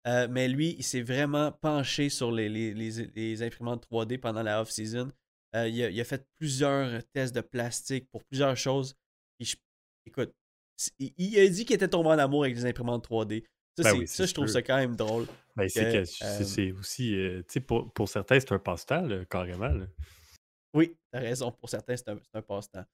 Euh, 0.08 0.28
mais 0.30 0.48
lui, 0.48 0.76
il 0.78 0.84
s'est 0.84 1.02
vraiment 1.04 1.52
penché 1.52 2.10
sur 2.10 2.32
les, 2.32 2.50
les, 2.50 2.74
les- 2.74 3.12
les 3.16 3.44
imprimantes 3.44 3.86
3D 3.92 4.18
pendant 4.18 4.42
la 4.44 4.62
off-season. 4.62 5.12
Il, 5.56 5.60
a, 5.84 5.90
il 5.90 6.02
a 6.02 6.04
fait 6.04 6.26
plusieurs 6.40 7.04
tests 7.14 7.36
de 7.36 7.42
plastique 7.42 8.10
pour 8.12 8.24
plusieurs 8.24 8.58
choses. 8.58 8.96
Puis 9.38 9.50
je- 9.50 9.58
écoute, 10.06 10.34
il, 11.00 11.40
a 11.40 11.48
dit 11.48 11.66
qu'il 11.66 11.76
était 11.76 11.88
tombé 11.88 12.10
en 12.10 12.18
amour 12.20 12.44
avec 12.44 12.56
les 12.56 12.66
imprimantes 12.66 13.08
3D. 13.08 13.46
Ça, 13.78 13.84
Ben 13.92 14.00
oui, 14.00 14.08
ça 14.08 14.26
je 14.26 14.34
trouve 14.34 14.48
ça 14.48 14.62
quand 14.62 14.78
même 14.78 14.96
drôle. 14.96 15.28
Ben, 15.56 15.68
c'est 15.70 15.86
que, 15.86 15.98
que 16.00 16.04
c'est- 16.06 16.70
euh, 16.72 16.80
aussi, 16.80 17.16
euh, 17.16 17.40
tu 17.44 17.54
sais, 17.54 17.60
pour, 17.60 17.92
pour 17.94 18.10
certains, 18.10 18.40
c'est 18.40 18.52
un 18.52 18.60
passe-temps, 18.60 19.08
carrément. 19.26 19.70
là. 19.70 19.86
Oui, 20.74 20.96
t'as 21.12 21.20
raison. 21.20 21.52
Pour 21.52 21.70
certains, 21.70 21.96
c'est 21.96 22.10
un, 22.10 22.18
c'est 22.18 22.38
un 22.38 22.42
passe-temps. 22.42 22.86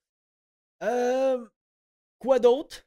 Euh, 0.84 1.46
quoi 2.18 2.40
d'autre? 2.40 2.86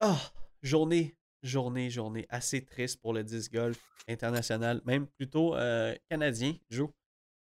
Ah, 0.00 0.18
journée, 0.62 1.16
journée, 1.42 1.90
journée. 1.90 2.26
Assez 2.28 2.64
triste 2.64 3.00
pour 3.00 3.12
le 3.12 3.24
disc 3.24 3.52
golf 3.52 3.78
international, 4.08 4.80
même 4.84 5.06
plutôt 5.06 5.56
euh, 5.56 5.94
canadien, 6.08 6.54
Joe. 6.70 6.90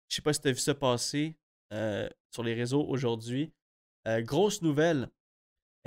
Je 0.10 0.16
sais 0.16 0.22
pas 0.22 0.34
si 0.34 0.42
tu 0.42 0.48
as 0.50 0.52
vu 0.52 0.58
ça 0.60 0.74
passer 0.76 1.38
euh, 1.74 2.10
sur 2.32 2.44
les 2.44 2.54
réseaux 2.54 2.86
aujourd'hui. 2.86 3.54
Grosse 4.22 4.64
nouvelle. 4.64 5.10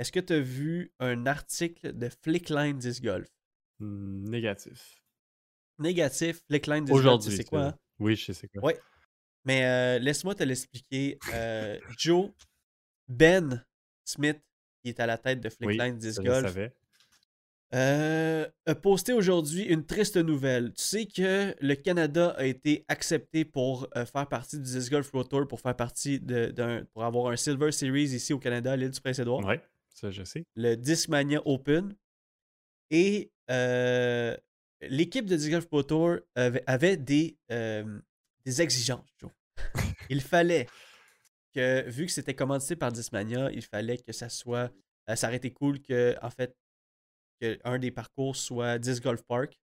Est-ce 0.03 0.11
que 0.11 0.19
tu 0.19 0.33
as 0.33 0.39
vu 0.41 0.91
un 0.99 1.25
article 1.27 1.93
de 1.97 2.09
Flickline 2.09 2.77
Disc 2.77 3.01
Golf? 3.01 3.29
Hmm, 3.79 4.25
Négatif. 4.27 5.01
Négatif, 5.79 6.41
Flickline 6.49 6.83
Disc 6.83 6.91
Golf, 6.93 7.05
Aujourd'hui. 7.05 7.37
c'est 7.37 7.45
quoi? 7.45 7.67
hein? 7.67 7.77
Oui, 7.99 8.17
je 8.17 8.33
sais 8.33 8.49
quoi. 8.49 8.63
Ouais. 8.65 8.77
Mais 9.45 9.63
euh, 9.65 9.99
laisse-moi 9.99 10.35
te 10.35 10.43
l'expliquer. 10.43 11.17
Euh, 11.33 11.79
Joe, 11.97 12.31
Ben 13.07 13.65
Smith, 14.03 14.41
qui 14.83 14.89
est 14.89 14.99
à 14.99 15.05
la 15.05 15.17
tête 15.17 15.39
de 15.39 15.47
Oui, 15.61 15.67
Flickline 15.67 15.97
Disc 15.97 16.17
ça, 16.17 16.21
je 16.21 16.27
Golf, 16.27 16.47
savais. 16.47 16.75
euh, 17.73 18.45
a 18.65 18.75
posté 18.75 19.13
aujourd'hui 19.13 19.63
une 19.63 19.85
triste 19.85 20.17
nouvelle. 20.17 20.73
Tu 20.73 20.83
sais 20.83 21.05
que 21.05 21.55
le 21.61 21.75
Canada 21.75 22.35
a 22.37 22.43
été 22.43 22.83
accepté 22.89 23.45
pour 23.45 23.87
euh, 23.95 24.05
faire 24.05 24.27
partie 24.27 24.57
du 24.57 24.63
Disc 24.69 24.91
Golf 24.91 25.09
Pro 25.09 25.23
Tour, 25.23 25.47
pour 25.47 25.61
faire 25.61 25.77
partie 25.77 26.19
de, 26.19 26.47
d'un, 26.47 26.83
pour 26.91 27.05
avoir 27.05 27.31
un 27.31 27.37
Silver 27.37 27.71
Series 27.71 28.03
ici 28.13 28.33
au 28.33 28.39
Canada, 28.39 28.73
à 28.73 28.75
l'île 28.75 28.89
du 28.91 28.99
Prince-Édouard, 28.99 29.45
Ouais, 29.45 29.61
ça, 29.93 30.11
je 30.11 30.23
sais. 30.23 30.43
le 30.55 30.75
Discmania 30.75 31.41
Open. 31.45 31.95
Et 32.91 33.31
euh, 33.49 34.35
l'équipe 34.81 35.25
de 35.25 35.35
Disc 35.35 35.49
Golf 35.49 35.67
Pro 35.67 35.83
Tour 35.83 36.17
avait, 36.35 36.63
avait 36.67 36.97
des, 36.97 37.37
euh, 37.51 37.99
des 38.45 38.61
exigences, 38.61 39.09
Joe. 39.19 39.31
il 40.09 40.21
fallait 40.21 40.67
que, 41.53 41.89
vu 41.89 42.05
que 42.05 42.11
c'était 42.11 42.35
commandité 42.35 42.75
par 42.75 42.91
Discmania, 42.91 43.49
il 43.51 43.63
fallait 43.63 43.97
que 43.97 44.11
ça 44.11 44.29
soit. 44.29 44.71
euh, 45.09 45.15
ça 45.15 45.27
aurait 45.27 45.37
été 45.37 45.51
cool 45.51 45.81
que, 45.81 46.15
en 46.21 46.29
fait, 46.29 46.55
que 47.41 47.59
un 47.63 47.79
des 47.79 47.91
parcours 47.91 48.35
soit 48.35 48.77
Disc 48.79 49.01
Golf 49.03 49.23
Park. 49.23 49.59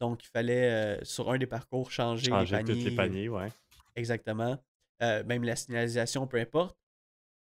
Donc, 0.00 0.24
il 0.24 0.28
fallait, 0.28 0.70
euh, 1.00 1.04
sur 1.04 1.30
un 1.30 1.38
des 1.38 1.46
parcours, 1.46 1.90
changer, 1.92 2.30
Changer 2.30 2.56
les 2.56 2.62
paniers. 2.64 2.82
tous 2.82 2.90
les 2.90 2.96
paniers, 2.96 3.28
ouais. 3.28 3.48
Exactement. 3.94 4.58
Euh, 5.02 5.22
même 5.24 5.44
la 5.44 5.54
signalisation, 5.54 6.26
peu 6.26 6.38
importe. 6.38 6.76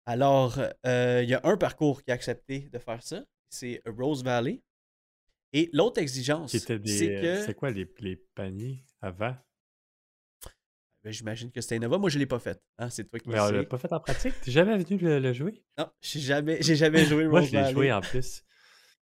Alors, 0.07 0.59
euh, 0.87 1.21
il 1.23 1.29
y 1.31 1.35
a 1.35 1.41
un 1.45 1.57
parcours 1.57 2.03
qui 2.03 2.11
a 2.11 2.15
accepté 2.15 2.69
de 2.71 2.79
faire 2.79 3.03
ça. 3.03 3.25
C'est 3.49 3.81
Rose 3.87 4.23
Valley. 4.23 4.63
Et 5.53 5.71
l'autre 5.73 6.01
exigence, 6.01 6.51
c'est 6.57 6.71
euh, 6.73 6.79
que. 7.39 7.47
C'est 7.47 7.55
quoi 7.55 7.71
les, 7.71 7.89
les 8.01 8.17
paniers 8.35 8.85
avant? 9.01 9.37
Ben, 11.05 11.13
J'imagine 11.13 11.51
que 11.53 11.61
c'était 11.61 11.77
Innova. 11.77 11.99
Moi, 11.99 12.11
je 12.11 12.17
ne 12.17 12.21
l'ai 12.21 12.27
pas 12.27 12.39
fait. 12.39 12.61
hein, 12.79 12.91
C'est 12.91 13.05
toi 13.05 13.19
qui 13.21 13.29
Mais 13.29 13.39
on 13.39 13.51
l'a 13.51 13.65
pas 13.65 13.79
fait 13.79 13.93
en 13.93 14.01
pratique? 14.01 14.35
T'es 14.43 14.51
jamais 14.51 14.77
venu 14.77 14.99
le, 14.99 15.21
le 15.21 15.33
jouer? 15.33 15.63
Non, 15.79 15.89
j'ai 16.01 16.21
jamais, 16.21 16.61
jamais 16.63 17.05
joué 17.05 17.27
Moi, 17.29 17.41
Rose 17.41 17.51
je 17.51 17.57
l'ai 17.57 17.73
joué 17.73 17.93
en 17.93 18.01
plus. 18.01 18.43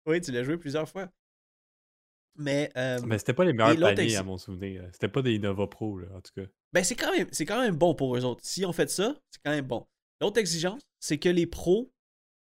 Oui, 0.05 0.21
tu 0.21 0.31
l'as 0.31 0.43
joué 0.43 0.57
plusieurs 0.57 0.87
fois. 0.87 1.09
Mais, 2.35 2.71
euh, 2.77 2.99
Mais 3.05 3.17
c'était 3.19 3.33
pas 3.33 3.45
les 3.45 3.53
meilleurs 3.53 3.77
paniers, 3.95 4.15
à 4.15 4.23
mon 4.23 4.37
souvenir. 4.37 4.83
C'était 4.91 5.07
pas 5.07 5.21
des 5.21 5.35
Innova 5.35 5.67
Pro, 5.67 5.99
là, 5.99 6.07
en 6.15 6.21
tout 6.21 6.31
cas. 6.35 6.47
ben, 6.73 6.83
c'est 6.83 6.95
quand, 6.95 7.11
même, 7.15 7.27
c'est 7.31 7.45
quand 7.45 7.61
même 7.61 7.75
bon 7.75 7.93
pour 7.95 8.15
eux 8.17 8.25
autres. 8.25 8.41
Si 8.43 8.65
on 8.65 8.73
fait 8.73 8.89
ça, 8.89 9.15
c'est 9.29 9.39
quand 9.43 9.51
même 9.51 9.65
bon. 9.65 9.87
L'autre 10.23 10.39
exigence, 10.39 10.81
c'est 10.99 11.17
que 11.17 11.27
les 11.29 11.45
pros, 11.45 11.91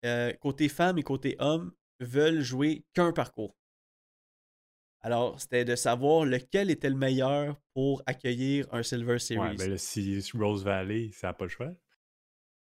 euh, 0.06 0.32
côté 0.34 0.70
femmes 0.70 1.00
et 1.00 1.04
côté 1.04 1.36
hommes, 1.40 1.74
veulent 2.00 2.42
jouer 2.42 2.86
qu'un 2.94 3.12
parcours. 3.12 3.58
Alors, 5.02 5.40
c'était 5.40 5.66
de 5.66 5.76
savoir 5.76 6.26
lequel 6.26 6.70
était 6.70 6.90
le 6.90 6.96
meilleur 6.96 7.60
pour 7.74 8.04
accueillir 8.06 8.68
un 8.72 8.84
Silver 8.84 9.18
Series. 9.20 9.40
Ouais, 9.40 9.56
ben 9.56 9.70
là, 9.72 9.78
si 9.78 10.22
Rose 10.34 10.64
Valley, 10.64 11.10
ça 11.12 11.28
n'a 11.28 11.34
pas 11.34 11.46
le 11.46 11.50
choix. 11.50 11.72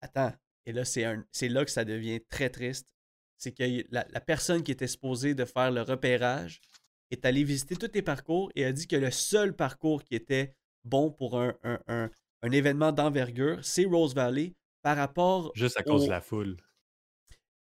Attends, 0.02 0.34
et 0.66 0.72
là, 0.74 0.86
c'est 0.86 1.04
un- 1.06 1.26
c'est 1.32 1.50
là 1.50 1.66
que 1.66 1.72
ça 1.72 1.84
devient 1.86 2.22
très 2.30 2.50
triste. 2.50 2.88
C'est 3.38 3.52
que 3.52 3.64
la, 3.92 4.06
la 4.10 4.20
personne 4.22 4.64
qui 4.64 4.72
était 4.72 4.88
supposée 4.88 5.36
de 5.36 5.46
faire 5.46 5.72
le 5.72 5.82
repérage 5.82 6.62
est 7.12 7.26
allée 7.26 7.44
visiter 7.44 7.76
tous 7.76 7.92
les 7.94 8.02
parcours 8.02 8.52
et 8.56 8.64
a 8.66 8.72
dit 8.72 8.88
que 8.88 8.96
le 8.96 9.12
seul 9.12 9.54
parcours 9.56 10.04
qui 10.04 10.16
était 10.16 10.56
bon 10.84 11.12
pour 11.12 11.40
un, 11.40 11.58
un- 11.64 11.80
un- 11.88 12.10
un 12.42 12.52
événement 12.52 12.92
d'envergure, 12.92 13.64
c'est 13.66 13.86
Rose 13.86 14.14
Valley 14.16 14.54
par 14.82 14.98
rapport, 14.98 15.52
Juste 15.56 15.78
à 15.78 15.84
cause 15.84 16.04
au- 16.04 16.06
de 16.06 16.12
la 16.12 16.22
foule. 16.22 16.58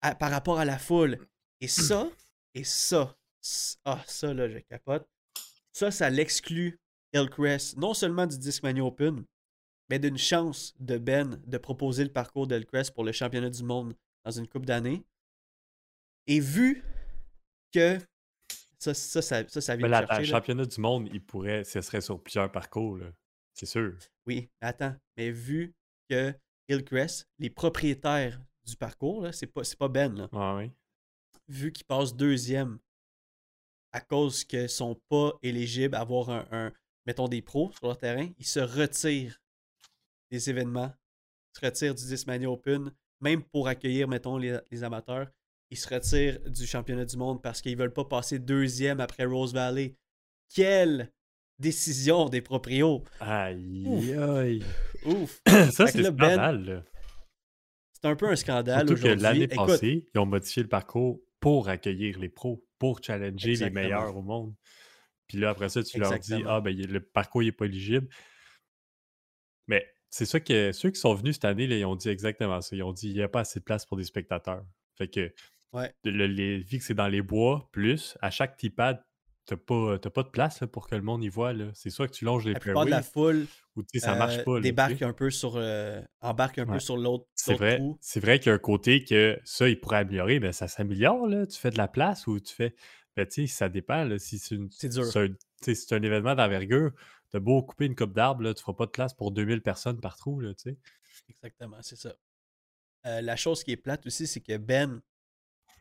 à, 0.02 0.16
par 0.16 0.32
rapport 0.32 0.60
à 0.60 0.66
la 0.66 0.78
foule. 0.78 1.18
Et 1.62 1.68
ça, 1.68 2.10
et 2.54 2.64
ça, 2.64 3.16
ah, 3.86 4.04
ça, 4.06 4.34
là, 4.34 4.50
je 4.50 4.60
capote. 4.60 5.08
Ça, 5.72 5.92
ça 5.92 6.10
l'exclut 6.10 6.80
Hillcrest, 7.14 7.78
non 7.78 7.94
seulement 7.94 8.26
du 8.28 8.38
Discmania 8.38 8.84
Open, 8.84 9.24
mais 9.90 10.00
d'une 10.00 10.18
chance 10.18 10.74
de 10.80 10.98
Ben 10.98 11.42
de 11.46 11.58
proposer 11.58 12.04
le 12.04 12.12
parcours 12.12 12.48
d'Hillcrest 12.48 12.94
pour 12.94 13.04
le 13.04 13.12
championnat 13.12 13.50
du 13.50 13.64
monde 13.64 13.96
dans 14.26 14.32
une 14.32 14.48
coupe 14.48 14.66
d'années. 14.66 15.04
Et 16.28 16.40
vu 16.40 16.84
que 17.74 17.98
ça, 18.80 18.94
ça, 18.94 19.22
ça, 19.22 19.48
ça, 19.48 19.62
ça 19.62 19.76
vient 19.76 19.88
Mais 19.88 20.20
le 20.20 20.26
championnat 20.26 20.66
du 20.66 20.80
monde, 20.82 21.10
il 21.14 21.24
pourrait, 21.24 21.64
ce 21.64 21.82
serait 21.82 22.02
sur 22.02 22.22
plusieurs 22.22 22.52
parcours, 22.52 22.98
là. 22.98 23.08
C'est 23.54 23.66
sûr. 23.68 23.96
Oui, 24.26 24.50
attends, 24.62 24.96
mais 25.16 25.30
vu 25.32 25.74
que 26.10 26.34
Hillcrest, 26.70 27.28
les 27.40 27.50
propriétaires 27.50 28.40
du 28.66 28.76
parcours, 28.76 29.28
c'est 29.34 29.48
pas, 29.48 29.64
c'est 29.64 29.78
pas 29.78 29.88
Ben, 29.90 30.16
là. 30.16 30.30
Vu 31.48 31.72
qu'ils 31.72 31.86
passent 31.86 32.16
deuxième 32.16 32.80
à 33.92 34.00
cause 34.02 34.44
qu'ils 34.44 34.70
sont 34.70 34.96
pas 35.10 35.34
éligibles 35.44 35.96
à 35.96 36.00
avoir 36.02 36.30
un, 36.30 36.48
un- 36.52 36.74
mettons 37.06 37.28
des 37.28 37.42
pros 37.42 37.72
sur 37.74 37.88
leur 37.88 37.98
terrain, 37.98 38.30
ils 38.40 38.46
se 38.46 38.60
retirent 38.60 39.40
des 40.32 40.50
événements, 40.50 40.92
ils 41.54 41.60
se 41.60 41.66
retirent 41.66 41.96
du 41.96 42.06
Discmania 42.08 42.50
Open, 42.50 42.92
même 43.20 43.44
pour 43.44 43.68
accueillir, 43.68 44.08
mettons, 44.08 44.38
les, 44.38 44.58
les 44.72 44.84
amateurs, 44.84 45.30
ils 45.70 45.78
se 45.78 45.94
retirent 45.94 46.40
du 46.50 46.66
championnat 46.66 47.06
du 47.06 47.18
monde 47.18 47.42
parce 47.42 47.62
qu'ils 47.62 47.78
veulent 47.78 47.94
pas 47.94 48.06
passer 48.06 48.40
deuxième 48.40 49.00
après 49.00 49.26
Rose 49.26 49.54
Valley. 49.54 49.96
Quelle 50.54 51.12
décision 51.60 52.30
des 52.30 52.42
proprios! 52.42 53.04
Aïe, 53.20 54.14
aïe. 54.14 54.64
Ouf! 55.06 55.42
Ça, 55.72 55.88
c'est 55.88 56.12
Ben, 56.12 56.52
là. 56.52 56.84
C'est 57.94 58.10
un 58.10 58.16
peu 58.16 58.28
un 58.30 58.36
scandale 58.36 58.92
aujourd'hui. 58.92 59.22
l'année 59.22 59.48
passée, 59.48 60.06
ils 60.14 60.20
ont 60.20 60.26
modifié 60.26 60.62
le 60.64 60.70
parcours 60.70 61.22
pour 61.40 61.70
accueillir 61.70 62.20
les 62.20 62.30
pros, 62.30 62.66
pour 62.80 63.00
challenger 63.04 63.52
Exactement. 63.52 63.80
les 63.82 63.88
meilleurs 63.88 64.16
au 64.18 64.22
monde. 64.22 64.54
Puis 65.28 65.38
là, 65.38 65.52
après 65.52 65.70
ça, 65.70 65.82
tu 65.84 66.00
leur 66.00 66.20
dis. 66.20 66.44
Ah, 66.46 66.60
ben, 66.62 66.76
le 66.76 67.00
parcours 67.00 67.42
n'est 67.44 67.52
pas 67.54 67.66
éligible. 67.66 68.08
Mais 69.68 69.86
c'est 70.10 70.26
ça 70.26 70.40
que 70.40 70.72
ceux 70.74 70.90
qui 70.92 71.00
sont 71.00 71.14
venus 71.14 71.36
cette 71.36 71.46
année, 71.46 71.66
là, 71.68 71.78
ils 71.78 71.86
ont 71.86 71.96
dit 71.96 72.10
exactement 72.10 72.60
ça. 72.62 72.76
Ils 72.76 72.84
ont 72.84 72.92
dit 72.94 73.08
il 73.10 73.14
n'y 73.16 73.22
a 73.22 73.30
pas 73.30 73.42
assez 73.42 73.60
de 73.60 73.64
place 73.64 73.86
pour 73.86 73.98
des 73.98 74.04
spectateurs. 74.04 74.66
Fait 74.98 75.08
que, 75.08 75.34
Ouais. 75.72 75.92
le- 76.04 76.28
les, 76.28 76.60
vu 76.60 76.78
que 76.78 76.84
c'est 76.84 76.94
dans 76.94 77.08
les 77.08 77.22
bois, 77.22 77.68
plus, 77.72 78.18
à 78.22 78.30
chaque 78.30 78.58
tipad, 78.58 79.02
tu 79.46 79.54
n'as 79.54 79.60
pas, 79.60 80.00
t'as 80.00 80.10
pas 80.10 80.24
de 80.24 80.30
place 80.30 80.62
là, 80.62 80.68
pour 80.68 80.88
que 80.88 80.96
le 80.96 81.02
monde 81.02 81.24
y 81.24 81.30
voit. 81.30 81.54
C'est 81.74 81.90
soit 81.90 82.08
que 82.08 82.14
tu 82.14 82.26
longes 82.26 82.46
les 82.46 82.54
plupart 82.54 82.86
de 82.86 82.92
la 82.92 83.02
foule 83.02 83.48
ou 83.76 83.84
tu 83.84 84.00
sais, 84.00 84.06
ça 84.06 84.16
marche 84.16 84.38
euh, 84.38 84.44
pas. 84.44 84.56
là, 84.56 84.62
débarque 84.62 85.02
un 85.02 85.14
peu 85.14 85.30
sur 85.30 85.54
euh, 85.56 86.02
embarque 86.22 86.60
un 86.60 86.66
peu 86.66 86.80
sur 86.80 86.98
l'autre 86.98 87.26
C'est 87.36 87.56
vrai, 87.56 87.80
c'est 88.00 88.20
vrai 88.20 88.40
qu'il 88.40 88.50
y 88.50 88.52
a 88.52 88.56
un 88.56 88.60
côté 88.60 89.04
que 89.04 89.40
ça, 89.44 89.68
il 89.68 89.80
pourrait 89.80 89.98
améliorer, 89.98 90.40
mais 90.40 90.54
ça 90.54 90.68
s'améliore. 90.68 91.28
Tu 91.50 91.58
fais 91.58 91.72
de 91.72 91.78
la 91.78 91.88
place 91.88 92.28
ou 92.28 92.40
tu 92.40 92.54
fais. 92.54 92.76
Ben, 93.16 93.28
tu 93.28 93.48
sais, 93.48 93.54
ça 93.54 93.70
dépend, 93.70 94.06
là. 94.06 94.18
Si 94.18 94.40
c'est 94.40 94.56
un, 94.56 95.98
un 95.98 96.02
événement 96.02 96.36
d'envergure, 96.36 96.92
t'as 97.30 97.40
beau 97.40 97.62
couper 97.62 97.86
une 97.86 97.96
coupe 97.96 98.14
d'arbres, 98.14 98.44
là, 98.44 98.54
tu 98.54 98.62
feras 98.62 98.74
pas 98.74 98.86
de 98.86 98.92
place 98.92 99.14
pour 99.14 99.32
2000 99.32 99.62
personnes 99.62 100.00
par 100.00 100.16
trou, 100.18 100.40
là. 100.40 100.54
Exactement, 101.30 101.78
c'est 101.82 101.96
ça. 101.96 102.16
Euh, 103.06 103.22
la 103.22 103.36
chose 103.36 103.64
qui 103.64 103.72
est 103.72 103.78
plate 103.78 104.06
aussi, 104.06 104.28
c'est 104.28 104.40
que 104.40 104.58
Ben, 104.58 105.02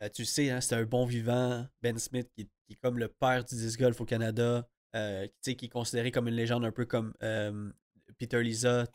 euh, 0.02 0.08
tu 0.08 0.24
sais, 0.24 0.50
hein, 0.50 0.60
c'est 0.60 0.74
un 0.74 0.84
bon 0.84 1.04
vivant. 1.04 1.66
Ben 1.82 1.98
Smith, 1.98 2.28
qui, 2.36 2.46
qui 2.66 2.72
est 2.72 2.80
comme 2.82 2.98
le 2.98 3.08
père 3.08 3.44
du 3.44 3.54
disc 3.54 3.78
golf 3.78 4.00
au 4.00 4.04
Canada, 4.04 4.66
euh, 4.94 5.26
qui, 5.42 5.56
qui 5.56 5.66
est 5.66 5.70
considéré 5.70 6.10
comme 6.10 6.28
une 6.28 6.34
légende 6.34 6.64
un 6.66 6.72
peu 6.72 6.84
comme 6.84 7.14
euh, 7.22 7.70
Peter 8.18 8.42
Lisa 8.42 8.86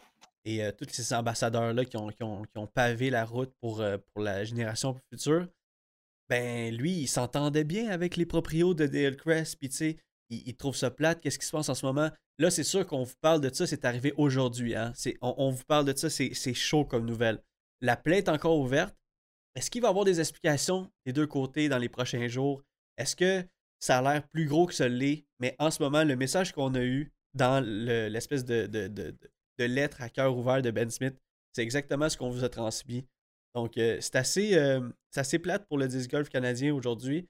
et 0.45 0.63
euh, 0.63 0.71
tous 0.71 0.87
ces 0.89 1.13
ambassadeurs-là 1.13 1.85
qui 1.85 1.97
ont, 1.97 2.09
qui, 2.09 2.21
ont, 2.23 2.43
qui 2.43 2.57
ont 2.57 2.67
pavé 2.67 3.09
la 3.09 3.25
route 3.25 3.51
pour, 3.59 3.83
pour 4.13 4.23
la 4.23 4.43
génération 4.43 4.95
future. 5.11 5.47
Ben, 6.29 6.75
lui, 6.75 6.91
il 6.91 7.07
s'entendait 7.07 7.63
bien 7.63 7.89
avec 7.89 8.15
les 8.15 8.25
proprios 8.25 8.73
de 8.73 8.85
Dale 8.85 9.15
Crest, 9.15 9.57
puis 9.57 9.69
tu 9.69 9.75
sais, 9.75 9.97
il, 10.29 10.55
trouve 10.55 10.75
ça 10.75 10.91
plate. 10.91 11.21
Qu'est-ce 11.21 11.39
qui 11.39 11.45
se 11.45 11.51
passe 11.51 11.69
en 11.69 11.73
ce 11.73 11.85
moment? 11.85 12.11
Là, 12.37 12.51
c'est 12.51 12.63
sûr 12.63 12.85
qu'on 12.85 13.03
vous 13.03 13.15
parle 13.21 13.41
de 13.41 13.51
ça, 13.51 13.65
c'est 13.65 13.85
arrivé 13.85 14.13
aujourd'hui. 14.17 14.75
Hein? 14.75 14.93
On, 15.21 15.33
on 15.37 15.49
vous 15.51 15.63
parle 15.63 15.85
de 15.85 15.97
ça, 15.97 16.09
c'est 16.09 16.53
chaud 16.53 16.85
comme 16.85 17.05
nouvelle. 17.05 17.41
La 17.81 17.95
plaie 17.95 18.19
est 18.19 18.29
encore 18.29 18.59
ouverte. 18.59 18.95
Est-ce 19.57 19.71
qu'il 19.71 19.81
va 19.81 19.87
y 19.87 19.89
avoir 19.89 20.05
des 20.05 20.19
explications 20.19 20.91
des 21.03 21.13
deux 21.13 21.25
côtés 21.25 21.67
dans 21.67 21.79
les 21.79 21.89
prochains 21.89 22.27
jours? 22.27 22.61
Est-ce 22.95 23.15
que 23.15 23.43
ça 23.79 23.97
a 23.97 24.01
l'air 24.03 24.27
plus 24.27 24.45
gros 24.45 24.67
que 24.67 24.73
ça 24.75 24.87
l'est? 24.87 25.25
Mais 25.39 25.55
en 25.57 25.71
ce 25.71 25.81
moment, 25.81 26.03
le 26.03 26.15
message 26.15 26.51
qu'on 26.51 26.75
a 26.75 26.83
eu 26.83 27.11
dans 27.33 27.59
le- 27.65 28.07
l'espèce 28.07 28.45
de, 28.45 28.67
de, 28.67 28.87
de- 28.87 29.17
de- 29.57 29.65
lettre 29.65 30.03
à 30.03 30.09
cœur 30.09 30.37
ouvert 30.37 30.61
de 30.61 30.69
Ben 30.69 30.91
Smith, 30.91 31.15
c'est 31.53 31.63
exactement 31.63 32.07
ce 32.07 32.15
qu'on 32.17 32.29
vous 32.29 32.43
a 32.43 32.49
transmis. 32.49 33.07
Donc, 33.55 33.79
euh, 33.79 33.97
c'est 33.99 34.15
assez, 34.17 34.55
euh, 34.55 34.87
assez 35.15 35.39
plate 35.39 35.65
pour 35.67 35.79
le 35.79 35.87
disc 35.87 36.11
golf 36.11 36.29
canadien 36.29 36.71
aujourd'hui. 36.75 37.27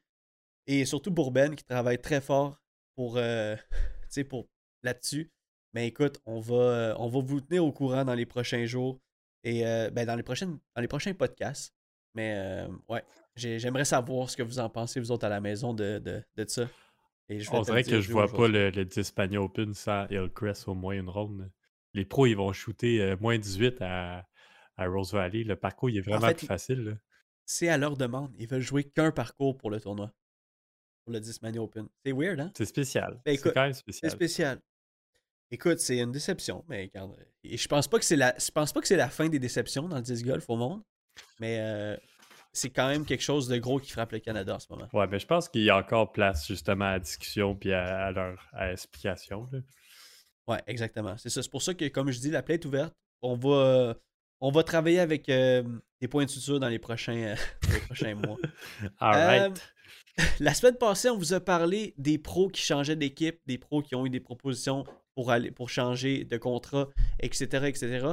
Et 0.66 0.84
surtout 0.84 1.14
pour 1.14 1.32
Ben 1.32 1.56
qui 1.56 1.64
travaille 1.64 2.02
très 2.02 2.20
fort 2.20 2.62
pour, 2.98 3.16
euh, 3.16 3.56
pour 4.30 4.50
là-dessus. 4.84 5.32
Mais 5.74 5.88
écoute, 5.88 6.20
on 6.26 6.42
va, 6.42 6.56
euh, 6.56 6.96
on 7.00 7.08
va 7.08 7.22
vous 7.22 7.40
tenir 7.40 7.64
au 7.64 7.72
courant 7.72 8.04
dans 8.04 8.16
les 8.16 8.26
prochains 8.26 8.66
jours 8.66 9.00
et 9.46 9.62
ben, 9.94 10.06
dans, 10.06 10.16
les 10.18 10.24
prochaines, 10.24 10.60
dans 10.76 10.82
les 10.82 10.90
prochains 10.90 11.14
podcasts. 11.14 11.74
Mais 12.18 12.34
euh, 12.36 12.68
ouais, 12.90 13.04
j'ai- 13.36 13.60
j'aimerais 13.60 13.86
savoir 13.86 14.28
ce 14.30 14.36
que 14.36 14.42
vous 14.44 14.58
en 14.60 14.70
pensez, 14.70 15.00
vous 15.00 15.12
autres 15.12 15.26
à 15.26 15.30
la 15.30 15.40
maison, 15.40 15.74
de, 15.74 16.00
de, 16.00 16.24
de 16.36 16.46
ça. 16.50 16.68
Et 17.30 17.40
je 17.40 17.50
On 17.52 17.62
dirait 17.62 17.84
que 17.84 18.02
je 18.02 18.12
vois 18.12 18.28
pas 18.28 18.48
le, 18.48 18.72
le 18.72 18.86
Dispania 18.86 19.40
Open 19.42 19.74
sans 19.76 20.08
Hillcrest 20.10 20.68
au 20.68 20.74
moins 20.74 20.96
une 20.96 21.10
ronde. 21.10 21.52
Les 21.94 22.06
pros, 22.06 22.26
ils 22.26 22.36
vont 22.36 22.52
shooter 22.54 23.02
euh, 23.02 23.16
moins 23.20 23.38
18 23.38 23.82
à, 23.82 24.26
à 24.78 24.88
Rose 24.88 25.14
Valley. 25.14 25.44
Le 25.44 25.56
parcours, 25.56 25.90
il 25.92 25.98
est 25.98 26.02
vraiment 26.02 26.28
fait, 26.28 26.34
plus 26.36 26.46
il- 26.46 26.48
facile. 26.48 27.00
C'est 27.46 27.70
à 27.70 27.78
leur 27.78 27.96
demande. 27.98 28.34
Ils 28.40 28.48
veulent 28.48 28.62
jouer 28.62 28.84
qu'un 28.84 29.12
parcours 29.12 29.56
pour 29.58 29.70
le 29.70 29.80
tournoi. 29.80 30.12
Pour 31.06 31.14
le 31.14 31.20
Discmania 31.20 31.62
Open. 31.62 31.88
C'est 32.04 32.12
weird, 32.14 32.40
hein? 32.40 32.52
C'est 32.58 32.66
spécial. 32.66 33.22
Ben, 33.26 33.38
c'est 33.38 33.54
quand 33.54 33.62
même 33.62 33.74
C'est 33.74 33.80
spécial. 33.82 34.12
spécial. 34.12 34.60
Écoute, 35.52 35.80
c'est 35.80 36.00
une 36.00 36.12
déception, 36.12 36.66
mais 36.68 36.84
regarde, 36.84 37.16
et 37.44 37.56
je 37.56 37.68
pense 37.70 37.88
pas 37.88 38.00
que 38.00 38.04
c'est 38.06 38.18
la, 38.18 38.36
je 38.38 38.52
pense 38.52 38.74
pas 38.74 38.82
que 38.82 38.88
c'est 38.88 38.98
la 38.98 39.10
fin 39.10 39.30
des 39.30 39.40
déceptions 39.40 39.88
dans 39.88 39.96
le 39.96 40.02
disc 40.02 40.26
golf 40.26 40.44
au 40.50 40.58
monde, 40.58 40.84
mais 41.40 41.60
euh, 41.60 41.98
c'est 42.54 42.70
quand 42.70 42.88
même 42.88 43.06
quelque 43.06 43.24
chose 43.24 43.48
de 43.48 43.58
gros 43.58 43.80
qui 43.80 43.92
frappe 43.92 44.12
le 44.12 44.20
Canada 44.20 44.56
en 44.56 44.60
ce 44.60 44.68
moment. 44.70 44.88
Ouais, 44.94 45.08
mais 45.08 45.20
je 45.20 45.28
pense 45.28 45.50
qu'il 45.50 45.64
y 45.64 45.70
a 45.70 45.78
encore 45.78 46.12
place 46.12 46.48
justement 46.48 46.86
à 46.86 46.92
la 46.94 47.00
discussion 47.00 47.56
puis 47.56 47.74
à, 47.74 48.06
à 48.06 48.12
leur 48.12 48.50
à 48.54 48.70
l'explication. 48.70 49.48
là. 49.52 49.60
Ouais, 50.48 50.62
exactement. 50.68 51.16
C'est 51.18 51.30
ça. 51.30 51.44
C'est 51.44 51.52
pour 51.52 51.62
ça 51.62 51.74
que, 51.74 51.86
comme 51.90 52.10
je 52.10 52.20
dis, 52.20 52.32
la 52.32 52.42
plaie 52.42 52.56
est 52.56 52.66
ouverte. 52.66 52.94
On 53.22 53.36
va, 53.36 53.96
on 54.40 54.52
va 54.52 54.64
travailler 54.64 55.00
avec 55.00 55.30
euh, 55.30 55.64
des 56.00 56.08
points 56.08 56.26
de 56.26 56.30
suture 56.30 56.60
dans 56.60 56.70
les 56.70 56.80
prochains, 56.80 57.18
euh, 57.18 57.36
les 57.74 57.80
prochains 57.80 58.16
mois. 58.16 58.38
Alright. 59.00 59.74
Euh, 60.20 60.24
la 60.40 60.54
semaine 60.54 60.76
passée, 60.76 61.10
on 61.10 61.18
vous 61.18 61.34
a 61.34 61.40
parlé 61.40 61.94
des 61.98 62.18
pros 62.18 62.48
qui 62.48 62.62
changeaient 62.62 62.96
d'équipe, 62.96 63.40
des 63.46 63.58
pros 63.58 63.82
qui 63.82 63.96
ont 63.96 64.06
eu 64.06 64.10
des 64.10 64.20
propositions 64.20 64.86
pour, 65.16 65.32
aller, 65.32 65.52
pour 65.52 65.70
changer 65.70 66.24
de 66.24 66.38
contrat, 66.38 66.88
etc. 67.20 67.66
etc. 67.66 68.08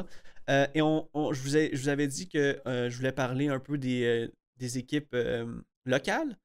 Euh, 0.51 0.67
et 0.75 0.83
on, 0.83 1.09
je, 1.33 1.41
vous 1.41 1.57
ai- 1.57 1.71
je 1.75 1.81
vous 1.83 1.89
avais 1.89 2.07
dit 2.07 2.29
que 2.29 2.61
euh, 2.67 2.91
je 2.91 2.97
voulais 2.97 3.13
parler 3.13 3.49
un 3.49 3.59
peu 3.61 3.79
des, 3.79 4.05
euh, 4.05 4.29
des 4.59 4.79
équipes 4.79 5.17
locales. 5.87 6.39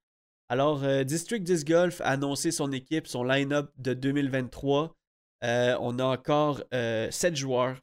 Alors, 0.52 0.82
District 1.06 1.44
Disc 1.44 1.68
Golf 1.68 2.02
a 2.02 2.06
annoncé 2.12 2.50
son 2.52 2.72
équipe, 2.72 3.06
son 3.08 3.24
line-up 3.24 3.72
de 3.78 3.94
2023. 3.94 4.96
Euh, 5.44 5.78
on 5.80 6.00
a 6.00 6.04
encore 6.06 6.64
euh, 6.74 7.12
7 7.12 7.36
joueurs 7.36 7.78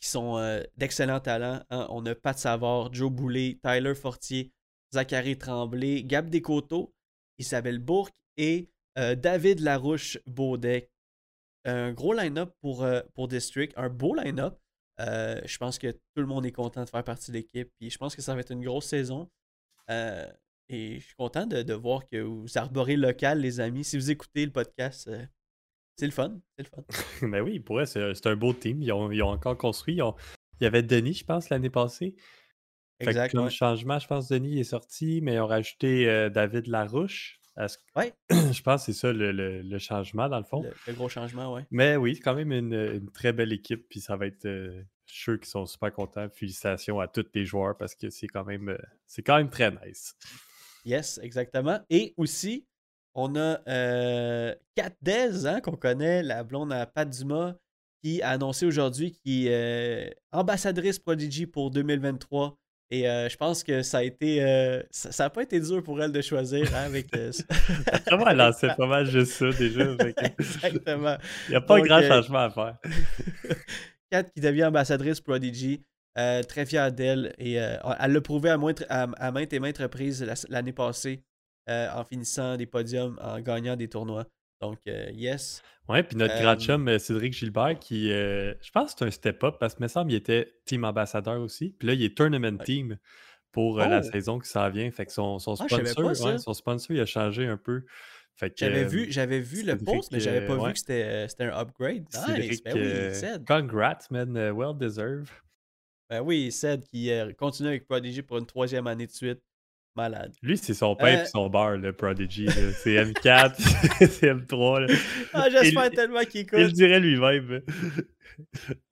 qui 0.00 0.08
sont 0.08 0.62
d'excellents 0.78 1.20
talents. 1.20 1.62
hein. 1.68 1.86
On 1.90 2.06
a 2.06 2.14
Pat 2.14 2.38
Savard, 2.38 2.94
Joe 2.94 3.10
Boulet, 3.12 3.58
Tyler 3.62 3.94
Fortier, 3.94 4.52
Zachary 4.94 5.36
Tremblay, 5.36 6.02
Gab 6.04 6.30
Descoteaux, 6.30 6.94
Isabelle 7.38 7.78
Bourque 7.80 8.16
et 8.38 8.70
David 8.96 9.60
Larouche 9.60 10.18
Baudet. 10.26 10.88
Un 11.66 11.92
gros 11.92 12.14
line-up 12.14 12.54
pour, 12.62 12.86
pour 13.14 13.28
District, 13.28 13.72
un 13.76 13.90
beau 13.90 14.14
line-up. 14.14 14.58
Euh, 15.00 15.40
je 15.44 15.58
pense 15.58 15.78
que 15.78 15.90
tout 15.90 16.20
le 16.20 16.26
monde 16.26 16.46
est 16.46 16.52
content 16.52 16.84
de 16.84 16.88
faire 16.88 17.04
partie 17.04 17.30
de 17.30 17.36
l'équipe. 17.36 17.70
Puis 17.78 17.90
je 17.90 17.98
pense 17.98 18.14
que 18.14 18.22
ça 18.22 18.34
va 18.34 18.40
être 18.40 18.52
une 18.52 18.64
grosse 18.64 18.86
saison. 18.86 19.30
Euh, 19.90 20.30
et 20.68 20.98
je 21.00 21.04
suis 21.04 21.14
content 21.14 21.46
de, 21.46 21.62
de 21.62 21.74
voir 21.74 22.06
que 22.06 22.20
vous 22.20 22.46
arborez 22.56 22.96
local, 22.96 23.40
les 23.40 23.60
amis. 23.60 23.84
Si 23.84 23.96
vous 23.96 24.10
écoutez 24.10 24.44
le 24.44 24.52
podcast, 24.52 25.08
euh, 25.08 25.24
c'est 25.96 26.06
le 26.06 26.12
fun. 26.12 26.40
C'est 26.56 26.64
le 26.64 26.70
fun. 26.70 26.84
Ben 27.28 27.42
oui, 27.42 27.60
pour 27.60 27.80
eux, 27.80 27.84
c'est 27.86 28.26
un 28.26 28.36
beau 28.36 28.52
team. 28.52 28.82
Ils 28.82 28.92
ont, 28.92 29.10
ils 29.10 29.22
ont 29.22 29.28
encore 29.30 29.58
construit. 29.58 29.96
Ils 29.96 30.02
ont, 30.02 30.14
il 30.60 30.64
y 30.64 30.66
avait 30.66 30.82
Denis, 30.82 31.14
je 31.14 31.24
pense, 31.24 31.50
l'année 31.50 31.70
passée. 31.70 32.14
Fait 32.98 33.06
que 33.06 33.10
Exact. 33.10 33.32
comme 33.32 33.44
ouais. 33.44 33.50
changement, 33.50 33.98
je 33.98 34.06
pense 34.06 34.28
Denis 34.28 34.60
est 34.60 34.64
sorti, 34.64 35.20
mais 35.20 35.34
ils 35.34 35.40
ont 35.40 35.48
rajouté 35.48 36.30
David 36.30 36.68
Larouche. 36.68 37.40
Ouais. 37.96 38.12
je 38.30 38.62
pense 38.62 38.86
que 38.86 38.92
c'est 38.92 38.98
ça 38.98 39.12
le, 39.12 39.32
le- 39.32 39.62
le 39.62 39.78
changement, 39.78 40.28
dans 40.28 40.38
le 40.38 40.44
fond. 40.44 40.62
Le, 40.62 40.72
le 40.86 40.92
gros 40.94 41.08
changement, 41.08 41.52
ouais. 41.54 41.66
Mais 41.70 41.96
oui, 41.96 42.14
c'est 42.16 42.20
quand 42.20 42.34
même 42.34 42.52
une, 42.52 42.72
une 42.74 43.10
très 43.10 43.32
belle 43.32 43.52
équipe, 43.52 43.88
puis 43.88 44.00
ça 44.00 44.16
va 44.16 44.26
être. 44.26 44.44
euh, 44.46 44.82
sûr 45.06 45.38
qu'ils 45.38 45.48
sont 45.48 45.66
super 45.66 45.92
contents. 45.92 46.28
Félicitations 46.30 46.98
à 46.98 47.06
tous 47.06 47.26
les 47.34 47.44
joueurs 47.44 47.76
parce 47.76 47.94
que 47.94 48.10
c'est 48.10 48.26
quand 48.26 48.44
même 48.44 48.70
euh, 48.70 48.78
c'est 49.06 49.22
quand 49.22 49.36
même 49.36 49.50
très 49.50 49.70
nice. 49.70 50.14
Yes, 50.84 51.20
exactement. 51.22 51.78
Et 51.90 52.14
aussi, 52.16 52.66
on 53.14 53.36
a 53.36 53.60
euh, 53.68 54.54
Kat 54.74 54.90
Dez, 55.02 55.46
hein, 55.46 55.60
qu'on 55.60 55.76
connaît, 55.76 56.22
la 56.22 56.42
blonde 56.42 56.72
à 56.72 56.86
Pat 56.86 57.08
Dumas, 57.08 57.54
qui 58.02 58.22
a 58.22 58.30
annoncé 58.30 58.66
aujourd'hui 58.66 59.12
qu'il 59.12 59.46
est 59.46 60.08
euh, 60.08 60.10
ambassadrice 60.32 60.98
Prodigy 60.98 61.46
pour 61.46 61.70
2023. 61.70 62.58
Et 62.96 63.08
euh, 63.08 63.28
je 63.28 63.36
pense 63.36 63.64
que 63.64 63.82
ça 63.82 63.98
a 63.98 64.02
été. 64.04 64.40
euh, 64.44 64.80
ça 64.90 65.24
n'a 65.24 65.30
pas 65.30 65.42
été 65.42 65.58
dur 65.58 65.82
pour 65.82 66.00
elle 66.00 66.12
de 66.12 66.20
choisir 66.20 66.64
hein, 66.76 66.84
avec. 66.86 67.06
euh, 67.16 67.32
Vraiment, 68.06 68.28
elle 68.28 68.36
lançait 68.36 68.68
pas 68.76 68.86
mal 68.86 69.04
juste 69.06 69.32
ça 69.32 69.50
déjà. 69.50 69.82
exactement. 70.38 71.16
Il 71.48 71.50
n'y 71.50 71.56
a 71.56 71.60
pas 71.60 71.78
Donc, 71.78 71.86
grand 71.88 71.98
euh, 71.98 72.08
changement 72.08 72.38
à 72.38 72.50
faire. 72.50 72.76
Kat 74.10 74.22
qui 74.24 74.40
devient 74.40 74.66
ambassadrice 74.66 75.20
Prodigy. 75.20 75.82
très 76.48 76.66
fière 76.66 76.92
d'elle. 76.92 77.34
Et 77.38 77.54
elle 77.54 78.12
l'a 78.12 78.20
prouvé 78.20 78.50
à, 78.50 78.56
moindre- 78.56 78.84
à- 78.88 79.08
à 79.18 79.32
maintes 79.32 79.52
et 79.52 79.58
maintes 79.58 79.78
reprises 79.78 80.22
la- 80.22 80.34
l'année 80.48 80.72
passée 80.72 81.24
en 81.68 82.04
finissant 82.04 82.56
des 82.56 82.66
podiums, 82.66 83.18
en 83.20 83.40
gagnant 83.40 83.74
des 83.74 83.88
tournois. 83.88 84.24
Donc, 84.70 84.78
euh, 84.88 85.10
yes. 85.12 85.62
Ouais, 85.88 86.02
puis 86.02 86.16
notre 86.16 86.34
grand 86.40 86.52
Euh, 86.54 86.58
chum 86.58 86.88
euh, 86.88 86.98
Cédric 86.98 87.34
Gilbert, 87.34 87.78
qui, 87.78 88.10
euh, 88.10 88.54
je 88.62 88.70
pense 88.70 88.92
que 88.94 88.98
c'est 89.00 89.04
un 89.06 89.10
step-up 89.10 89.56
parce 89.60 89.74
que, 89.74 89.82
me 89.82 89.88
semble, 89.88 90.12
il 90.12 90.16
était 90.16 90.54
team 90.64 90.84
ambassadeur 90.84 91.40
aussi. 91.40 91.74
Puis 91.78 91.88
là, 91.88 91.94
il 91.94 92.02
est 92.02 92.16
tournament 92.16 92.56
Ouais. 92.58 92.64
team 92.64 92.98
pour 93.52 93.78
la 93.78 94.00
Oh! 94.00 94.10
saison 94.10 94.38
qui 94.38 94.48
s'en 94.48 94.68
vient. 94.70 94.90
Fait 94.90 95.04
que 95.06 95.12
son, 95.12 95.38
son 95.38 95.52
Ah, 95.60 95.66
sponsor, 95.68 95.94
pas 96.04 96.14
ça. 96.14 96.24
ouais, 96.24 96.38
son 96.38 96.54
sponsor, 96.54 96.96
il 96.96 97.00
a 97.00 97.06
changé 97.06 97.46
un 97.46 97.56
peu. 97.58 97.84
Fait 98.36 98.50
que, 98.50 98.56
J'avais 98.58 98.84
vu, 98.84 99.06
j'avais 99.12 99.40
vu 99.40 99.62
le 99.62 99.76
post, 99.78 100.10
mais 100.10 100.18
j'avais 100.20 100.46
pas 100.46 100.56
vu 100.56 100.72
que 100.72 100.78
c'était 100.78 101.28
c'était 101.28 101.44
un 101.44 101.60
upgrade. 101.60 102.04
Ben 102.12 102.40
oui, 102.74 103.44
congrats, 103.46 103.98
man. 104.10 104.32
well 104.52 104.74
deserved. 104.76 105.28
Ben 106.10 106.20
oui, 106.20 106.50
Ced 106.50 106.82
qui 106.84 107.10
continue 107.38 107.68
avec 107.68 107.86
Prodigy 107.86 108.22
pour 108.22 108.38
une 108.38 108.46
troisième 108.46 108.86
année 108.86 109.06
de 109.06 109.12
suite. 109.12 109.40
Malade. 109.96 110.32
Lui, 110.42 110.58
c'est 110.58 110.74
son 110.74 110.96
pain 110.96 111.18
Euh, 111.18 111.22
et 111.22 111.26
son 111.26 111.48
beurre, 111.48 111.76
le 111.76 111.92
Prodigy. 111.92 112.48
C'est 112.82 112.94
M4, 112.96 113.54
c'est 114.10 114.32
M3. 114.34 114.80
là. 114.86 114.94
Ah, 115.32 115.48
j'espère 115.50 115.90
tellement 115.90 116.24
qu'il 116.24 116.40
Il 116.40 116.48
le 116.52 116.60
écoute. 116.64 116.72
dirait 116.74 117.00
lui-même. 117.00 117.62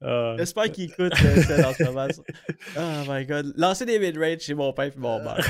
Ah. 0.00 0.36
J'espère 0.38 0.70
qu'il 0.70 0.84
écoute 0.84 1.12
euh, 1.24 1.42
ce. 1.42 2.20
Oh 2.78 3.10
my 3.12 3.26
god. 3.26 3.52
Lancer 3.56 3.84
des 3.84 3.98
mid-range 3.98 4.38
chez 4.40 4.54
mon 4.54 4.72
père 4.72 4.84
et 4.86 4.92
mon 4.96 5.20
beurre. 5.22 5.44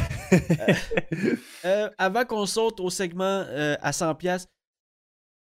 Euh, 1.66 1.90
avant 1.98 2.24
qu'on 2.24 2.46
saute 2.46 2.80
au 2.80 2.88
segment 2.88 3.44
euh, 3.48 3.76
à 3.82 3.90
100$, 3.90 4.46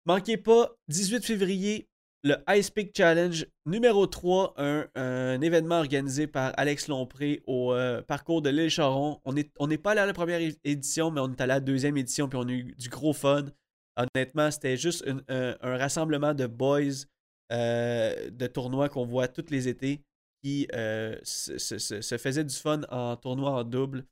manquez 0.05 0.37
pas, 0.37 0.69
18 0.87 1.25
février, 1.25 1.89
le 2.25 2.37
Ice 2.57 2.71
Peak 2.71 2.91
Challenge 2.97 3.45
numéro 3.67 4.07
3, 4.07 4.55
un, 4.57 5.41
événement 5.41 5.77
organisé 5.77 6.25
par 6.25 6.53
Alex 6.57 6.87
Lompré 6.87 7.43
au 7.45 7.71
euh, 7.71 8.01
parcours 8.01 8.41
de 8.41 8.49
l'île 8.49 8.71
Charon. 8.71 9.21
On 9.25 9.67
n'est 9.67 9.77
pas 9.77 9.91
allé 9.91 10.01
à 10.01 10.07
la 10.07 10.13
première 10.13 10.41
édition, 10.63 11.11
mais 11.11 11.21
on 11.21 11.31
est 11.31 11.39
allé 11.39 11.51
à 11.51 11.55
la 11.55 11.59
deuxième 11.59 11.95
édition, 11.97 12.27
puis 12.27 12.39
on 12.41 12.47
a 12.47 12.51
eu 12.51 12.73
du 12.79 12.89
gros 12.89 13.13
fun. 13.13 13.45
Honnêtement, 13.95 14.49
c'était 14.49 14.75
juste 14.75 15.05
un, 15.29 15.55
rassemblement 15.61 16.33
de 16.33 16.47
boys 16.47 17.05
euh, 17.51 18.31
de 18.31 18.47
tournois 18.47 18.89
qu'on 18.89 19.05
voit 19.05 19.27
tous 19.27 19.51
les 19.51 19.67
étés 19.67 20.01
qui 20.43 20.67
euh, 20.73 21.15
se, 21.21 21.59
se- 21.59 21.77
se- 21.77 22.17
faisaient 22.17 22.43
du 22.43 22.55
fun 22.55 22.81
en 22.89 23.15
tournoi 23.17 23.51
en 23.51 23.63
double 23.63 24.03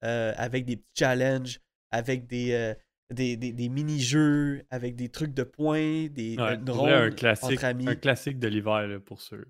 avec 0.00 0.64
des 0.64 0.76
petits 0.76 1.00
challenges, 1.00 1.60
avec 1.90 2.26
des, 2.26 2.74
des, 3.10 3.36
des- 3.36 3.52
des 3.52 3.68
mini-jeux, 3.68 4.62
avec 4.70 4.94
des 4.96 5.08
trucs 5.08 5.32
de 5.34 5.42
points, 5.42 6.06
des 6.08 6.36
Ouais, 6.38 6.58
un 6.66 6.72
ronde 6.72 7.14
classique, 7.16 7.52
entre 7.52 7.64
amis. 7.64 7.88
un 7.88 7.94
classique 7.96 8.38
de 8.38 8.48
l'hiver 8.48 9.00
pour 9.04 9.20
ceux. 9.20 9.46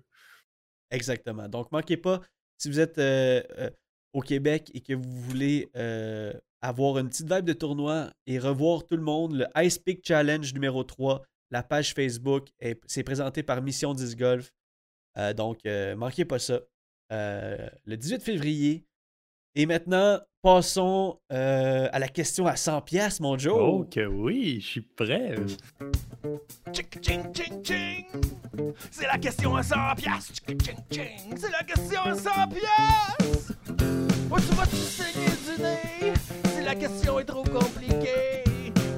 Exactement. 0.91 1.47
Donc, 1.49 1.71
manquez 1.71 1.97
pas, 1.97 2.21
si 2.57 2.69
vous 2.69 2.79
êtes 2.79 2.97
euh, 2.97 3.41
euh, 3.57 3.69
au 4.13 4.21
Québec 4.21 4.71
et 4.73 4.81
que 4.81 4.93
vous 4.93 5.21
voulez 5.21 5.69
euh, 5.75 6.33
avoir 6.61 6.97
une 6.97 7.09
petite 7.09 7.31
vibe 7.31 7.45
de 7.45 7.53
tournoi 7.53 8.11
et 8.25 8.39
revoir 8.39 8.85
tout 8.85 8.95
le 8.95 9.03
monde, 9.03 9.35
le 9.35 9.45
Ice 9.63 9.77
Peak 9.77 10.01
Challenge 10.05 10.53
numéro 10.53 10.83
3, 10.83 11.21
la 11.51 11.63
page 11.63 11.93
Facebook, 11.93 12.47
est- 12.59 12.81
c'est 12.87 13.03
présenté 13.03 13.43
par 13.43 13.61
Mission 13.61 13.93
10 13.93 14.15
Golf. 14.15 14.51
Euh, 15.17 15.33
donc, 15.33 15.65
euh, 15.65 15.95
manquez 15.95 16.25
pas 16.25 16.39
ça. 16.39 16.61
Euh, 17.11 17.67
le 17.85 17.97
18 17.97 18.21
février. 18.21 18.85
Et 19.55 19.65
maintenant, 19.65 20.19
passons 20.41 21.19
euh, 21.31 21.89
à 21.91 21.99
la 21.99 22.07
question 22.07 22.45
à 22.45 22.55
100 22.55 22.81
pièces, 22.81 23.19
mon 23.19 23.37
Joe. 23.37 23.57
Oh, 23.59 23.85
que 23.89 24.05
oui, 24.05 24.59
je 24.61 24.67
suis 24.67 24.81
prêt. 24.81 25.35
C'est 28.91 29.07
la 29.07 29.17
question 29.17 29.55
à 29.55 29.63
100 29.63 29.75
piastres. 29.97 30.33
Tchic, 30.33 30.63
ching, 30.63 30.77
ching. 30.91 31.37
C'est 31.37 31.51
la 31.51 31.63
question 31.63 32.01
à 32.01 32.13
100 32.15 32.21
piastres. 32.49 33.53
Où 34.31 34.39
tu 34.39 34.55
vas-tu 34.55 34.75
saigner 34.75 35.25
du 35.45 35.61
nez? 35.61 36.13
Si 36.55 36.63
la 36.63 36.75
question 36.75 37.19
est 37.19 37.25
trop 37.25 37.43
compliquée. 37.43 38.43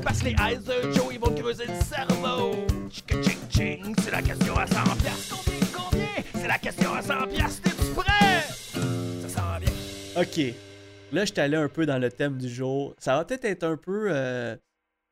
Parce 0.03 0.19
que 0.19 0.25
les 0.25 0.31
eyes 0.31 0.57
de 0.57 0.91
Joe, 0.93 1.13
ils 1.13 1.19
vont 1.19 1.33
creuser 1.33 1.65
le 1.67 1.81
cerveau. 1.85 2.65
C'est 4.03 4.11
la 4.11 4.21
question 4.21 4.57
à 4.57 4.67
100 4.67 4.73
piastres. 4.97 5.43
Combien, 5.45 5.59
combien? 5.73 6.23
C'est 6.33 6.47
la 6.47 6.57
question 6.57 6.93
à 6.93 7.01
100 7.01 7.27
piastres. 7.27 7.61
T'es-tu 7.61 7.93
prêt? 7.93 8.43
OK. 10.17 10.37
Là, 11.11 11.25
je 11.25 11.31
suis 11.31 11.39
allé 11.39 11.57
un 11.57 11.69
peu 11.69 11.85
dans 11.85 11.97
le 11.97 12.09
thème 12.11 12.37
du 12.37 12.49
jour. 12.49 12.95
Ça 12.97 13.15
va 13.17 13.25
peut-être 13.25 13.45
être 13.45 13.63
un 13.63 13.77
peu 13.77 14.07
euh, 14.11 14.55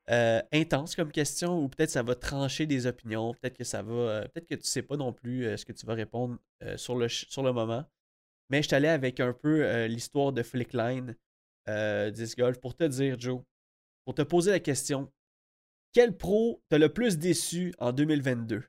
euh, 0.10 0.42
intense 0.54 0.96
comme 0.96 1.12
question, 1.12 1.60
ou 1.64 1.70
peut-être 1.70 1.90
ça 1.90 2.04
va 2.04 2.16
trancher 2.16 2.66
des 2.66 2.86
opinions. 2.88 3.34
Peut-être 3.34 3.58
que 3.58 3.64
ça 3.64 3.82
va. 3.82 3.94
euh, 3.94 4.22
peut-être 4.28 4.48
que 4.48 4.56
tu 4.56 4.66
sais 4.68 4.82
pas 4.82 4.98
non 4.98 5.14
plus 5.14 5.58
ce 5.58 5.66
que 5.66 5.74
tu 5.74 5.86
vas 5.86 5.94
répondre 5.94 6.38
sur, 6.76 6.96
le, 6.96 7.08
ch- 7.08 7.28
sur 7.30 7.44
le 7.44 7.52
moment. 7.54 7.86
Mais 8.50 8.62
je 8.62 8.68
suis 8.68 8.76
allé 8.76 8.88
avec 8.88 9.20
un 9.20 9.34
peu 9.34 9.86
l'histoire 9.86 10.32
de 10.34 10.42
Flickline 10.44 11.16
Disc 12.12 12.38
Golf 12.38 12.60
pour 12.60 12.76
te 12.76 12.84
dire, 12.86 13.20
Joe, 13.20 13.42
pour 14.06 14.16
te 14.16 14.22
poser 14.24 14.52
la 14.52 14.60
question 14.60 15.12
quel 15.94 16.16
pro 16.16 16.62
t'as 16.70 16.78
le 16.78 16.90
plus 16.90 17.18
déçu 17.18 17.74
en 17.80 17.92
2022 17.92 18.64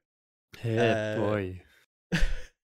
Eh 0.65 0.79
Euh, 0.79 1.17
boy. 1.17 1.63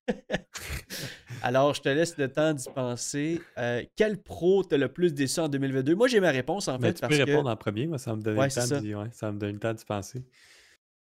Alors, 1.42 1.74
je 1.74 1.82
te 1.82 1.88
laisse 1.88 2.16
le 2.18 2.28
temps 2.30 2.52
d'y 2.54 2.68
penser. 2.74 3.40
Euh, 3.58 3.82
quel 3.96 4.18
pro 4.22 4.64
t'as 4.64 4.76
le 4.76 4.88
plus 4.88 5.12
déçu 5.14 5.40
en 5.40 5.48
2022 5.48 5.94
Moi, 5.94 6.08
j'ai 6.08 6.20
ma 6.20 6.30
réponse 6.30 6.68
en 6.68 6.78
Mais 6.78 6.88
fait 6.88 6.94
tu 6.94 7.00
parce 7.00 7.16
peux 7.16 7.24
que 7.24 7.30
répondre 7.30 7.50
en 7.50 7.56
premier, 7.56 7.86
moi 7.86 7.98
ça 7.98 8.14
me 8.14 8.22
donne 8.22 8.38
Ouais, 8.38 8.48
le 8.48 8.54
temps 8.54 8.60
ça. 8.66 8.80
ouais, 8.80 9.08
ça 9.12 9.32
me 9.32 9.38
donne 9.38 9.52
le 9.54 9.58
temps 9.58 9.74
d'y 9.74 9.84
penser. 9.84 10.22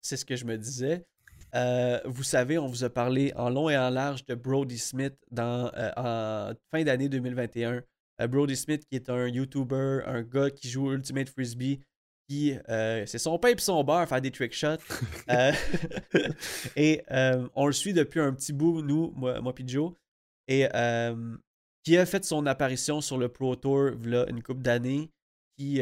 c'est 0.02 0.18
ce 0.18 0.26
que 0.26 0.36
je 0.36 0.46
me 0.46 0.58
disais. 0.58 1.06
Euh, 1.54 2.00
vous 2.06 2.24
savez, 2.24 2.58
on 2.58 2.68
vous 2.68 2.84
a 2.86 2.90
parlé 2.90 3.34
en 3.36 3.50
long 3.50 3.70
et 3.70 3.78
en 3.78 3.90
large 3.90 4.26
de 4.26 4.36
Brody 4.36 4.78
Smith 4.78 5.16
dans, 5.32 5.70
euh, 5.78 5.92
en 5.98 6.54
fin 6.72 6.84
d'année 6.84 7.10
2021. 7.10 7.82
Euh, 8.22 8.28
Brody 8.28 8.56
Smith, 8.56 8.84
qui 8.90 8.96
est 8.96 9.10
un 9.10 9.28
YouTuber, 9.28 10.00
un 10.06 10.22
gars 10.22 10.50
qui 10.50 10.70
joue 10.70 10.94
Ultimate 10.94 11.28
Frisbee, 11.30 11.82
qui 12.30 12.54
euh, 12.70 13.06
c'est 13.06 13.18
son 13.18 13.38
pain 13.38 13.50
et 13.50 13.56
son 13.58 13.84
beurre 13.84 14.08
faire 14.08 14.22
des 14.22 14.32
trick 14.32 14.54
shots. 14.54 14.78
Euh, 15.30 15.52
et 16.76 17.02
euh, 17.12 17.48
on 17.56 17.68
le 17.68 17.74
suit 17.74 17.94
depuis 17.94 18.20
un 18.22 18.34
petit 18.34 18.54
bout, 18.54 18.82
nous, 18.82 19.12
moi, 19.16 19.42
moi 19.42 19.54
puis 19.54 19.68
Joe. 19.68 19.92
Et 20.52 20.68
qui 21.84 21.98
a 21.98 22.06
fait 22.06 22.24
son 22.24 22.46
apparition 22.46 23.02
sur 23.02 23.18
le 23.18 23.30
Pro 23.30 23.56
Tour 23.56 23.92
une 24.28 24.44
couple 24.44 24.62
d'années, 24.62 25.10
qui, 25.58 25.82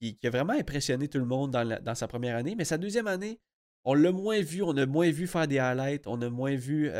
qui, 0.00 0.26
a 0.26 0.30
vraiment 0.30 0.54
impressionné 0.54 1.08
tout 1.08 1.18
le 1.18 1.24
monde 1.26 1.50
dans, 1.50 1.80
dans 1.82 1.94
sa 1.94 2.08
première 2.08 2.36
année. 2.36 2.54
Mais 2.56 2.64
sa 2.64 2.78
deuxième 2.78 3.06
année, 3.06 3.38
on 3.84 3.94
l'a 3.94 4.12
moins 4.12 4.40
vu, 4.40 4.62
on 4.62 4.76
a 4.76 4.86
moins 4.86 5.10
vu 5.10 5.26
faire 5.26 5.46
des 5.48 5.58
highlights, 5.58 6.06
on 6.06 6.20
a 6.22 6.28
moins 6.28 6.54
vu 6.54 6.90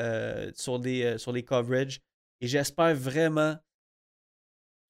sur, 0.54 0.78
des, 0.78 1.18
sur 1.18 1.32
les 1.32 1.44
coverages. 1.44 2.00
Et 2.40 2.46
j'espère 2.46 2.94
vraiment 2.94 3.56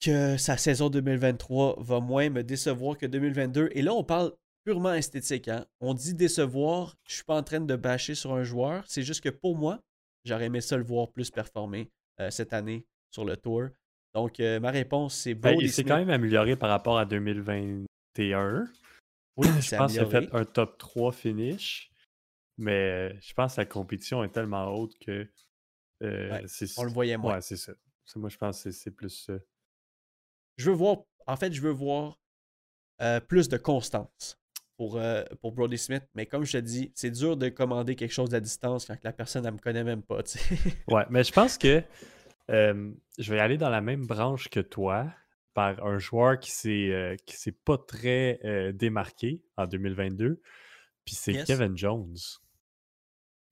que 0.01 0.37
sa 0.37 0.57
saison 0.57 0.89
2023 0.89 1.77
va 1.83 2.01
moins 2.01 2.31
me 2.31 2.43
décevoir 2.43 2.97
que 2.97 3.07
2022. 3.07 3.71
Et 3.73 3.83
là, 3.83 3.93
on 3.93 4.05
parle 4.05 4.33
purement 4.65 4.95
esthétique. 4.95 5.49
hein. 5.49 5.67
On 5.81 5.95
dit 5.95 6.15
décevoir, 6.15 6.97
je 7.07 7.17
suis 7.17 7.25
pas 7.25 7.37
en 7.37 7.43
train 7.43 7.61
de 7.61 7.77
bâcher 7.77 8.15
sur 8.15 8.33
un 8.33 8.43
joueur. 8.43 8.85
C'est 8.87 9.03
juste 9.03 9.21
que 9.23 9.29
pour 9.29 9.57
moi, 9.57 9.81
j'aurais 10.25 10.47
aimé 10.47 10.61
ça 10.61 10.77
le 10.77 10.85
voir 10.85 11.11
plus 11.13 11.31
performer 11.31 11.91
euh, 12.21 12.31
cette 12.31 12.53
année 12.53 12.87
sur 13.11 13.25
le 13.25 13.37
tour. 13.37 13.69
Donc, 14.15 14.41
euh, 14.41 14.59
ma 14.61 14.71
réponse, 14.71 15.15
c'est 15.15 15.35
Ben, 15.35 15.53
Brody 15.53 15.67
il 15.67 15.73
s'est 15.73 15.85
quand 15.85 15.97
même 15.97 16.11
amélioré 16.11 16.57
par 16.57 16.71
rapport 16.71 16.99
à 16.99 17.05
2021. 17.05 18.67
Oui, 19.37 19.47
Je 19.47 19.61
c'est 19.61 19.77
pense 19.77 19.93
qu'il 19.93 20.01
a 20.01 20.07
fait 20.07 20.29
un 20.35 20.45
top 20.45 20.79
3 20.79 21.13
finish. 21.13 21.91
Mais 22.59 23.19
je 23.21 23.33
pense 23.33 23.55
que 23.55 23.61
la 23.63 23.67
compétition 23.67 24.23
est 24.23 24.29
tellement 24.31 24.69
haute 24.75 24.99
que. 24.99 25.27
euh, 26.03 26.31
Ouais, 26.31 26.45
on 26.77 26.85
le 26.85 26.91
voyait 26.93 27.17
moins. 27.17 27.37
Ouais, 27.37 27.41
c'est 27.41 27.57
ça. 27.57 27.73
C'est- 28.05 28.19
Moi, 28.19 28.29
je 28.29 28.37
pense 28.37 28.57
que 28.63 28.71
c'est- 28.71 28.79
c'est 28.83 28.91
plus 28.91 29.11
ça. 29.11 29.35
Je 30.57 30.69
veux 30.71 30.77
voir, 30.77 30.99
en 31.27 31.37
fait, 31.37 31.53
je 31.53 31.61
veux 31.63 31.71
voir 31.71 32.19
euh, 33.01 33.19
plus 33.21 33.49
de 33.49 33.57
constance. 33.57 34.39
Pour, 34.81 34.97
euh, 34.97 35.23
pour 35.43 35.53
Brody 35.53 35.77
Smith. 35.77 36.05
Mais 36.15 36.25
comme 36.25 36.45
je 36.47 36.53
te 36.53 36.57
dis, 36.57 36.91
c'est 36.95 37.11
dur 37.11 37.37
de 37.37 37.51
commander 37.51 37.97
quelque 37.97 38.15
chose 38.15 38.35
à 38.35 38.41
distance 38.41 38.87
quand 38.87 38.97
la 39.05 39.13
personne 39.13 39.45
ne 39.45 39.51
me 39.51 39.59
connaît 39.59 39.85
même 39.85 40.01
pas. 40.01 40.23
tu 40.23 40.39
sais. 40.39 40.41
Ouais, 40.89 41.05
mais 41.11 41.23
je 41.23 41.31
pense 41.33 41.59
que 41.59 41.83
euh, 42.51 42.91
je 43.19 43.31
vais 43.35 43.41
aller 43.41 43.59
dans 43.59 43.69
la 43.69 43.83
même 43.83 44.07
branche 44.07 44.49
que 44.49 44.61
toi 44.61 45.07
par 45.53 45.85
un 45.85 45.99
joueur 45.99 46.39
qui 46.41 46.51
s'est 46.51 46.89
euh, 46.93 47.15
qui 47.27 47.37
s'est 47.37 47.53
pas 47.53 47.77
très 47.77 48.41
euh, 48.47 48.73
démarqué 48.73 49.43
en 49.59 49.67
2022. 49.67 50.41
Puis 51.05 51.15
c'est 51.15 51.33
Yes. 51.35 51.45
Kevin 51.47 51.77
Jones. 51.77 52.17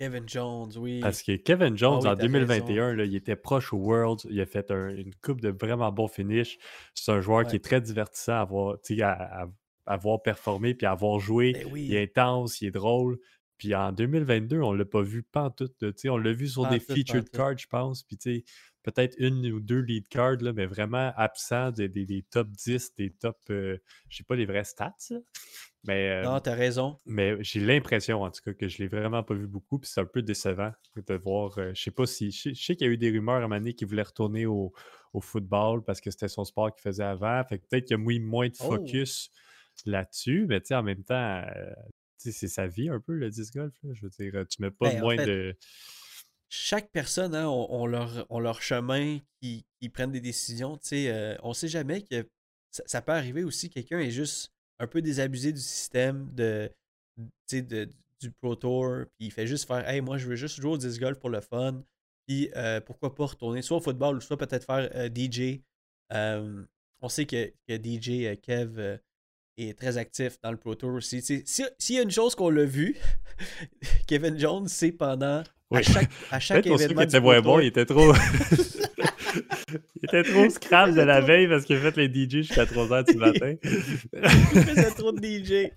Kevin 0.00 0.26
Jones, 0.26 0.70
oui. 0.78 1.00
Parce 1.00 1.22
que 1.22 1.36
Kevin 1.36 1.76
Jones, 1.76 1.98
Ah 1.98 2.00
oui, 2.04 2.08
en 2.08 2.16
t'as 2.16 2.22
2021, 2.22 2.94
là, 2.94 3.04
il 3.04 3.14
était 3.16 3.36
proche 3.36 3.74
au 3.74 3.76
Worlds. 3.78 4.26
Il 4.30 4.40
a 4.40 4.46
fait 4.46 4.70
un- 4.70 4.88
une 4.96 5.14
coupe 5.16 5.42
de 5.42 5.50
vraiment 5.50 5.92
bons 5.92 6.08
finish. 6.08 6.56
C'est 6.94 7.12
un 7.12 7.20
joueur 7.20 7.46
qui 7.46 7.56
est 7.56 7.62
très 7.64 7.82
divertissant 7.82 8.40
à 8.40 8.44
voir, 8.46 8.76
à, 9.02 9.42
à- 9.42 9.46
à 9.88 9.96
voir 9.96 10.22
performer 10.22 10.74
puis 10.74 10.86
à 10.86 10.94
voir 10.94 11.18
jouer. 11.20 11.52
Ben 11.54 11.66
oui. 11.72 11.86
Il 11.86 11.94
est 11.94 12.16
intense, 12.18 12.60
il 12.60 12.68
est 12.68 12.70
drôle. 12.72 13.18
Puis 13.56 13.74
en 13.74 13.90
2022, 13.92 14.60
on 14.60 14.72
l'a 14.72 14.84
pas 14.84 15.02
vu 15.02 15.24
pantoute. 15.24 15.74
sais, 15.96 16.08
On 16.08 16.16
l'a 16.16 16.32
vu 16.32 16.46
sur 16.46 16.68
des 16.68 16.78
featured 16.78 17.24
pantoute. 17.24 17.30
cards, 17.30 17.58
je 17.58 17.66
pense. 17.66 18.04
Puis 18.04 18.44
peut-être 18.84 19.16
une 19.18 19.44
ou 19.50 19.58
deux 19.58 19.80
lead 19.80 20.06
cards, 20.08 20.36
là, 20.40 20.52
mais 20.52 20.66
vraiment 20.66 21.12
absent 21.16 21.72
des, 21.72 21.88
des- 21.88 22.06
des 22.06 22.22
top 22.22 22.48
10, 22.50 22.94
des 22.96 23.10
top. 23.10 23.36
euh, 23.50 23.76
je 24.08 24.16
sais 24.18 24.22
pas 24.22 24.36
les 24.36 24.46
vraies 24.46 24.62
stats, 24.62 24.94
là, 25.10 25.18
mais, 25.84 26.08
euh, 26.10 26.22
Non, 26.22 26.38
t'as 26.38 26.54
raison. 26.54 26.98
mais 27.04 27.36
j'ai 27.42 27.58
l'impression, 27.60 28.22
en 28.22 28.30
tout 28.30 28.40
cas, 28.44 28.52
que 28.52 28.68
je 28.68 28.78
l'ai 28.78 28.86
vraiment 28.88 29.24
pas 29.24 29.34
vu 29.34 29.48
beaucoup. 29.48 29.78
Puis 29.80 29.90
c'est 29.92 30.00
un 30.00 30.06
peu 30.06 30.22
décevant 30.22 30.70
de 30.96 31.14
voir. 31.14 31.58
euh, 31.58 31.72
je 31.74 31.82
sais 31.82 31.90
pas 31.90 32.06
si. 32.06 32.30
Je 32.30 32.54
sais, 32.54 32.76
qu'il 32.76 32.86
y 32.86 32.90
a 32.90 32.92
eu 32.92 32.96
des 32.96 33.10
rumeurs 33.10 33.34
à 33.34 33.38
un 33.38 33.40
moment 33.42 33.56
donné 33.56 33.74
qu'il 33.74 33.88
voulait 33.88 34.02
retourner 34.02 34.46
au, 34.46 34.72
au 35.12 35.20
football 35.20 35.82
parce 35.84 36.00
que 36.00 36.12
c'était 36.12 36.28
son 36.28 36.44
sport 36.44 36.72
qu'il 36.72 36.82
faisait 36.82 37.02
avant. 37.04 37.42
Fait 37.44 37.58
que 37.58 37.66
peut-être 37.68 37.86
qu'il 37.86 37.94
a 37.94 37.98
mis 37.98 38.20
moins 38.20 38.46
de 38.48 38.54
Oh. 38.60 38.68
Là-dessus. 39.86 40.46
Mais 40.48 40.60
tu 40.60 40.68
sais, 40.68 40.74
en 40.74 40.82
même 40.82 41.04
temps, 41.04 41.42
euh, 41.44 41.70
tu 42.20 42.30
sais, 42.30 42.32
c'est 42.32 42.48
sa 42.48 42.66
vie 42.66 42.88
un 42.88 43.00
peu, 43.00 43.14
le 43.14 43.30
disc 43.30 43.54
golf. 43.54 43.74
là. 43.82 43.92
Je 43.94 44.02
veux 44.02 44.10
dire, 44.10 44.46
tu 44.48 44.62
mets 44.62 44.70
pas 44.70 44.90
Ben, 44.90 44.98
en 44.98 45.00
moins 45.00 45.16
fait, 45.16 45.26
de. 45.26 45.56
chaque 46.48 46.90
personne 46.90 47.34
hein, 47.34 47.48
ont, 47.48 47.72
ont 47.72 47.86
leur, 47.86 48.26
leur 48.30 48.62
chemin 48.62 49.18
qui, 49.40 49.64
qui 49.80 49.88
prennent 49.88 50.12
des 50.12 50.20
décisions. 50.20 50.76
Tu 50.78 50.88
sais, 50.88 51.10
euh, 51.10 51.36
on 51.42 51.52
sait 51.52 51.68
jamais 51.68 52.02
que 52.02 52.28
ça, 52.70 52.82
ça 52.86 53.02
peut 53.02 53.12
arriver 53.12 53.44
aussi 53.44 53.70
quelqu'un 53.70 54.00
est 54.00 54.10
juste 54.10 54.52
un 54.78 54.86
peu 54.86 55.02
désabusé 55.02 55.52
du 55.52 55.60
système 55.60 56.32
de, 56.34 56.70
du 57.50 58.30
Pro 58.40 58.54
Tour, 58.54 59.04
puis 59.16 59.26
il 59.26 59.32
fait 59.32 59.46
juste 59.46 59.66
faire 59.66 59.88
Hey, 59.88 60.00
moi 60.00 60.18
je 60.18 60.28
veux 60.28 60.36
juste 60.36 60.60
jouer 60.60 60.72
au 60.72 60.78
disc 60.78 61.00
golf 61.00 61.18
pour 61.18 61.30
le 61.30 61.40
fun, 61.40 61.82
puis 62.26 62.50
euh, 62.56 62.80
pourquoi 62.80 63.14
pas 63.14 63.26
retourner 63.26 63.62
soit 63.62 63.78
au 63.78 63.80
football 63.80 64.22
soit 64.22 64.36
peut-être 64.36 64.64
faire 64.64 64.88
DJ. 65.14 65.60
On 67.00 67.08
sait 67.08 67.26
que, 67.26 67.52
que 67.66 67.76
DJ 67.76 68.40
Kev 68.40 69.00
est 69.58 69.78
très 69.78 69.96
actif 69.98 70.38
dans 70.42 70.50
le 70.50 70.56
Pro 70.56 70.74
Tour 70.74 70.94
aussi. 70.94 71.20
Si- 71.22 71.42
S'il 71.78 71.96
y 71.96 71.98
a 71.98 72.02
une 72.02 72.10
chose 72.10 72.34
qu'on 72.34 72.50
l'a 72.50 72.64
vu, 72.64 72.96
Kevin 74.06 74.38
Jones, 74.38 74.68
c'est 74.68 74.92
pendant 74.92 75.42
Oui. 75.70 75.78
à 75.80 75.82
chaque, 75.82 76.10
à 76.30 76.40
chaque 76.40 76.66
événement 76.66 77.02
moins 77.20 77.40
bons, 77.40 77.52
Tour, 77.54 77.62
il 77.62 77.66
était 77.68 77.86
trop. 77.86 78.12
il 79.96 80.04
était 80.04 80.22
trop 80.22 80.48
scrap 80.50 80.94
de 80.94 81.00
la 81.02 81.20
veille 81.20 81.48
parce 81.48 81.64
qu'il 81.64 81.76
a 81.76 81.80
fait 81.92 82.06
les 82.06 82.08
DJ 82.08 82.42
jusqu'à 82.46 82.64
3h 82.64 83.10
du 83.12 83.16
matin. 83.18 83.54
il 83.62 84.62
faisait 84.62 84.90
trop 84.90 85.12
de 85.12 85.20
DJ. 85.24 85.70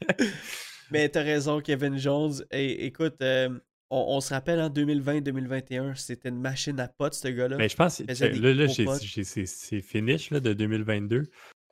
Mais 0.91 1.07
t'as 1.09 1.23
raison, 1.23 1.61
Kevin 1.61 1.97
Jones. 1.97 2.33
Et, 2.51 2.85
écoute, 2.85 3.15
euh, 3.21 3.49
on, 3.89 4.05
on 4.09 4.21
se 4.21 4.33
rappelle 4.33 4.59
en 4.59 4.69
2020-2021, 4.69 5.95
c'était 5.95 6.29
une 6.29 6.39
machine 6.41 6.79
à 6.79 6.87
potes, 6.87 7.13
ce 7.13 7.27
gars-là. 7.29 7.57
Mais 7.57 7.69
je 7.69 7.75
pense 7.75 7.97
que 7.97 8.03
là, 8.23 8.53
là 8.53 8.65
gros 8.65 8.73
j'ai 8.73 8.85
potes. 8.85 9.01
j'ai 9.03 9.23
ces 9.23 9.45
ces 9.45 9.81
finishes 9.81 10.31
là, 10.31 10.39
de 10.39 10.53
2022. 10.53 11.23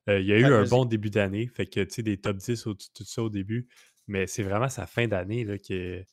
Euh, 0.09 0.19
il 0.19 0.25
y 0.25 0.33
a 0.33 0.37
eu 0.37 0.45
un 0.45 0.65
bon 0.65 0.85
début 0.85 1.09
d'année. 1.09 1.47
Fait 1.47 1.65
que, 1.65 1.81
tu 1.81 1.89
sais, 1.91 2.03
des 2.03 2.17
top 2.17 2.37
10 2.37 2.67
au 2.67 2.73
tout 2.73 3.03
ça 3.03 3.23
au 3.23 3.29
début. 3.29 3.67
Mais 4.07 4.25
c'est 4.27 4.43
vraiment 4.43 4.69
sa 4.69 4.87
fin 4.87 5.07
d'année 5.07 5.43
là, 5.43 5.57
qui 5.57 5.73
est 5.73 6.07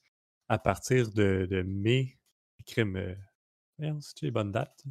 à 0.48 0.58
partir 0.58 1.10
de, 1.10 1.46
de 1.50 1.62
mai. 1.62 2.18
Crime. 2.66 2.96
Euh... 2.96 3.14
merde, 3.78 4.02
C'est-tu 4.02 4.26
les 4.26 4.30
bonnes 4.30 4.52
dates? 4.52 4.84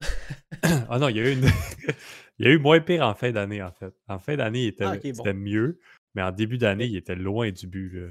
ah 0.62 0.98
non, 0.98 1.08
il 1.08 1.16
y 1.16 1.20
a 1.20 1.30
eu 1.30 1.32
une... 1.32 1.44
il 2.38 2.46
y 2.46 2.48
a 2.48 2.52
eu 2.52 2.58
moins 2.58 2.80
pire 2.80 3.02
en 3.06 3.14
fin 3.14 3.30
d'année, 3.30 3.62
en 3.62 3.72
fait. 3.72 3.94
En 4.08 4.18
fin 4.18 4.36
d'année, 4.36 4.64
il 4.64 4.68
était, 4.68 4.84
Ah, 4.84 4.96
bon. 4.96 5.34
mieux. 5.34 5.80
Mais 6.14 6.22
en 6.22 6.32
début 6.32 6.58
d'année, 6.58 6.86
il 6.86 6.96
était 6.96 7.14
loin 7.14 7.50
du 7.50 7.66
but. 7.66 7.90
Là. 7.90 8.08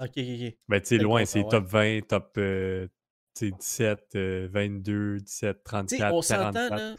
Ok, 0.00 0.12
ok, 0.16 0.18
ok. 0.18 0.54
Ben, 0.68 0.80
tu 0.80 0.86
sais, 0.86 0.98
loin, 0.98 1.20
contrat, 1.20 1.26
c'est 1.26 1.42
ouais. 1.42 1.48
top 1.48 1.66
20, 1.66 2.00
top 2.08 2.34
euh, 2.38 2.88
tu 3.36 3.50
sais, 3.50 3.50
17, 3.50 4.00
euh, 4.16 4.48
22, 4.50 5.20
17, 5.20 5.56
Tu 5.56 5.62
34, 5.64 5.98
sais, 5.98 6.04
on 6.12 6.22
s'entend, 6.22 6.52
44. 6.52 6.76
là. 6.76 6.96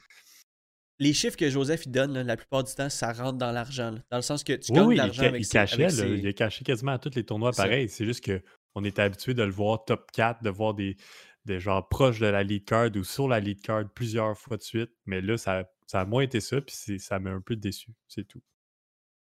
Les 0.99 1.13
chiffres 1.13 1.35
que 1.35 1.49
Joseph 1.49 1.85
il 1.85 1.91
donne, 1.91 2.13
là, 2.13 2.23
la 2.23 2.37
plupart 2.37 2.63
du 2.63 2.73
temps, 2.73 2.89
ça 2.89 3.11
rentre 3.11 3.37
dans 3.37 3.51
l'argent. 3.51 3.95
Dans 4.09 4.17
le 4.17 4.21
sens 4.21 4.43
que 4.43 4.53
tu 4.53 4.71
Oui, 4.71 4.77
gagnes 4.77 4.87
oui, 4.87 4.95
l'argent 4.95 5.23
avec 5.23 5.41
il 5.43 5.47
cachait, 5.49 5.83
avec 5.85 5.97
là, 5.97 6.05
il 6.05 6.27
a 6.27 6.33
caché 6.33 6.63
quasiment 6.63 6.93
à 6.93 6.99
tous 6.99 7.15
les 7.15 7.25
tournois 7.25 7.51
pareil. 7.51 7.89
C'est 7.89 8.05
juste 8.05 8.25
qu'on 8.25 8.83
était 8.85 9.01
habitué 9.01 9.33
de 9.33 9.43
le 9.43 9.51
voir 9.51 9.83
top 9.83 10.09
4, 10.13 10.41
de 10.41 10.49
voir 10.49 10.73
des, 10.73 10.95
des 11.43 11.59
gens 11.59 11.81
proches 11.81 12.19
de 12.19 12.27
la 12.27 12.43
lead 12.43 12.63
card 12.63 12.91
ou 12.95 13.03
sur 13.03 13.27
la 13.27 13.41
lead 13.41 13.61
card 13.61 13.89
plusieurs 13.93 14.37
fois 14.37 14.55
de 14.55 14.61
suite. 14.63 14.91
Mais 15.05 15.19
là, 15.21 15.37
ça, 15.37 15.69
ça 15.85 15.99
a 16.01 16.05
moins 16.05 16.23
été 16.23 16.39
ça, 16.39 16.61
puis 16.61 16.73
c'est- 16.75 16.97
ça 16.99 17.19
m'a 17.19 17.31
un 17.31 17.41
peu 17.41 17.57
déçu. 17.57 17.91
C'est 18.07 18.25
tout. 18.25 18.41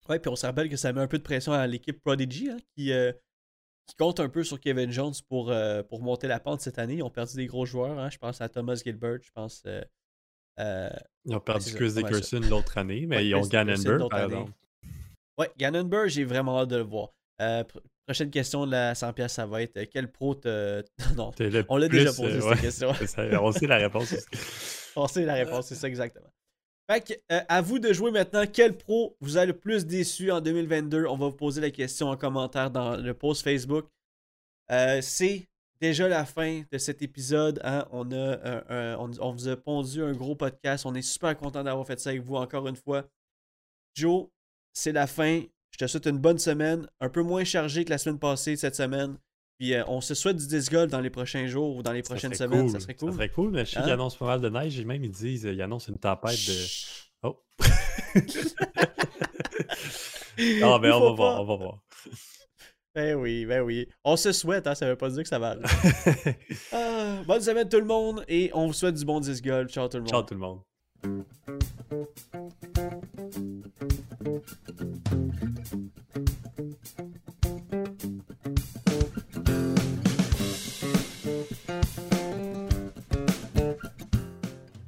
Ouais, 0.09 0.19
puis 0.19 0.29
on 0.29 0.35
se 0.37 0.47
rappelle 0.47 0.69
que 0.69 0.77
ça 0.77 0.93
met 0.93 1.01
un 1.01 1.07
peu 1.07 1.19
de 1.19 1.23
pression 1.23 1.53
à 1.53 1.67
l'équipe 1.69 2.03
Prodigy, 2.03 2.51
hein, 2.51 2.57
qui, 2.75 2.93
euh, 2.93 3.13
qui 3.87 3.95
compte 3.95 4.19
un 4.19 4.29
peu 4.29 4.43
sur 4.43 4.59
Kevin 4.59 4.91
Jones 4.91 5.15
pour, 5.29 5.53
euh, 5.53 5.85
pour 5.85 6.03
monter 6.03 6.27
la 6.27 6.41
pente 6.41 6.61
cette 6.63 6.81
année. 6.81 6.97
Ils 6.97 7.03
ont 7.05 7.11
perdu 7.11 7.37
des 7.37 7.47
gros 7.47 7.65
joueurs. 7.65 7.97
hein. 7.99 8.11
Je 8.11 8.19
pense 8.19 8.41
à 8.41 8.49
Thomas 8.49 8.75
Gilbert, 8.75 9.19
je 9.23 9.31
pense. 9.33 9.63
euh, 9.67 9.83
Ils 10.59 11.35
ont 11.35 11.41
perdu 11.41 11.73
Chris. 11.75 11.93
Dickerson 11.93 12.41
l'autre 12.49 12.79
année, 12.79 13.07
mais 13.07 13.17
Ouais, 13.17 13.27
ils 13.27 13.35
ont 13.35 13.41
Chris 13.43 13.51
Dickerson 13.51 13.83
Gannon 13.85 13.99
l'autre 13.99 14.09
par 14.11 14.25
exemple. 14.25 14.53
Ouais, 15.39 15.51
Gannon 15.59 15.85
Burr, 15.85 16.09
j'ai 16.09 16.25
vraiment 16.25 16.61
hâte 16.61 16.69
de 16.69 16.77
le 16.77 16.83
voir. 16.83 17.11
Euh, 17.41 17.63
pr- 17.63 17.81
prochaine 18.07 18.31
question 18.31 18.67
de 18.67 18.73
la 18.73 18.95
100 18.95 19.13
pièces, 19.15 19.33
ça 19.35 19.47
va 19.47 19.63
être 19.63 19.77
euh, 19.79 19.87
quel 19.91 20.11
pro 20.11 20.35
te... 20.35 20.83
Non, 21.17 21.31
le 21.39 21.65
on 21.69 21.77
l'a 21.77 21.89
déjà 21.89 22.13
posé 22.13 22.37
euh, 22.37 22.41
cette 22.41 22.51
ouais, 22.51 22.59
question. 22.61 22.95
ça, 22.95 23.43
on 23.43 23.53
sait 23.53 23.67
la 23.67 23.77
réponse 23.79 24.13
aussi. 24.13 24.27
On 24.97 25.07
sait 25.07 25.25
la 25.25 25.35
réponse, 25.35 25.69
c'est 25.69 25.77
ça 25.77 25.89
exactement. 25.89 26.31
Fait 26.91 27.01
que, 27.03 27.13
euh, 27.33 27.41
à 27.49 27.63
vous 27.63 27.79
de 27.79 27.93
jouer 27.93 28.11
maintenant. 28.11 28.45
Quel 28.53 28.77
pro 28.77 29.17
vous 29.21 29.39
a 29.39 29.47
le 29.47 29.53
plus 29.53 29.87
déçu 29.87 30.31
en 30.33 30.41
2022 30.41 31.07
On 31.07 31.17
va 31.17 31.27
vous 31.29 31.37
poser 31.37 31.61
la 31.61 31.71
question 31.71 32.09
en 32.09 32.17
commentaire 32.17 32.71
dans 32.71 32.97
le 32.97 33.15
post 33.15 33.43
Facebook. 33.45 33.87
Euh, 34.73 34.99
c'est 35.01 35.49
déjà 35.81 36.09
la 36.09 36.25
fin 36.25 36.63
de 36.71 36.79
cet 36.79 37.03
épisode. 37.03 37.61
hein. 37.65 37.87
On, 37.93 38.11
a 38.13 38.17
un- 38.49 38.63
un- 38.69 38.97
on, 38.99 39.11
on 39.21 39.33
vous 39.33 39.49
a 39.49 39.57
pondu 39.57 40.03
un 40.03 40.13
gros 40.13 40.35
podcast. 40.35 40.85
On 40.87 40.95
est 40.95 41.03
super 41.03 41.37
content 41.37 41.63
d'avoir 41.65 41.87
fait 41.87 41.99
ça 42.01 42.11
avec 42.11 42.23
vous 42.23 42.37
encore 42.37 42.67
une 42.69 42.77
fois. 42.77 43.05
Joe, 43.95 44.29
c'est 44.73 44.93
la 44.93 45.07
fin. 45.07 45.43
Je 45.73 45.79
te 45.79 45.87
souhaite 45.87 46.07
une 46.07 46.19
bonne 46.19 46.39
semaine. 46.39 46.87
Un 47.01 47.09
peu 47.09 47.23
moins 47.23 47.45
chargé 47.45 47.85
que 47.85 47.91
la 47.91 47.99
semaine 47.99 48.19
passée 48.19 48.57
cette 48.57 48.77
semaine. 48.77 49.17
Puis 49.59 49.75
euh, 49.75 49.85
on 49.89 50.01
se 50.01 50.15
souhaite 50.15 50.37
du 50.37 50.47
disc 50.47 50.73
golf 50.73 50.91
dans 50.91 51.01
les 51.01 51.11
prochains 51.11 51.47
jours 51.47 51.77
ou 51.77 51.83
dans 51.83 51.93
les 51.93 52.03
Ça 52.03 52.11
prochaines 52.15 52.35
semaines. 52.35 52.63
cool. 52.63 52.71
Ça 52.71 52.81
serait 52.81 52.95
cool. 52.95 53.11
Ça 53.11 53.17
serait 53.17 53.29
cool, 53.29 53.51
mais 53.51 53.65
je 53.65 53.71
sais 53.73 53.79
Hein? 53.79 53.83
qu'ils 53.83 53.93
annoncent 53.93 54.17
pas 54.19 54.27
mal 54.27 54.41
de 54.41 54.49
neige 54.49 54.79
et 54.81 54.85
même 54.85 55.05
ils 55.05 55.11
disent, 55.11 55.43
ils 55.45 55.61
annoncent 55.63 55.93
une 55.93 55.99
tempête 55.99 56.39
de. 56.47 56.55
Oh! 57.23 57.37
ah, 60.63 60.79
ben 60.79 60.93
on 60.93 61.01
va 61.01 61.11
voir, 61.13 61.41
on 61.43 61.45
va 61.45 61.57
voir. 61.57 61.79
Ben 62.95 63.15
oui, 63.15 63.47
ben 63.47 63.63
oui. 63.63 63.87
On 64.05 64.17
se 64.17 64.33
souhaite, 64.33 64.67
hein, 64.67 64.75
ça 64.75 64.87
veut 64.89 64.97
pas 64.97 65.11
dire 65.11 65.23
que 65.23 65.29
ça 65.29 65.39
va. 65.39 65.57
Ah, 66.73 67.23
bonne 67.27 67.41
semaine 67.41 67.69
tout 67.69 67.79
le 67.79 67.87
monde 67.87 68.25
et 68.29 68.51
on 68.53 68.67
vous 68.67 68.73
souhaite 68.73 68.97
du 68.97 69.05
bon 69.05 69.21
disc 69.21 69.45
golf. 69.45 69.71
Ciao 69.71 69.89
tout 69.89 69.99
le 69.99 70.03
monde. 70.03 70.11
Ciao 70.11 70.23
tout 70.23 70.35
le 70.35 70.41
monde. 70.41 70.61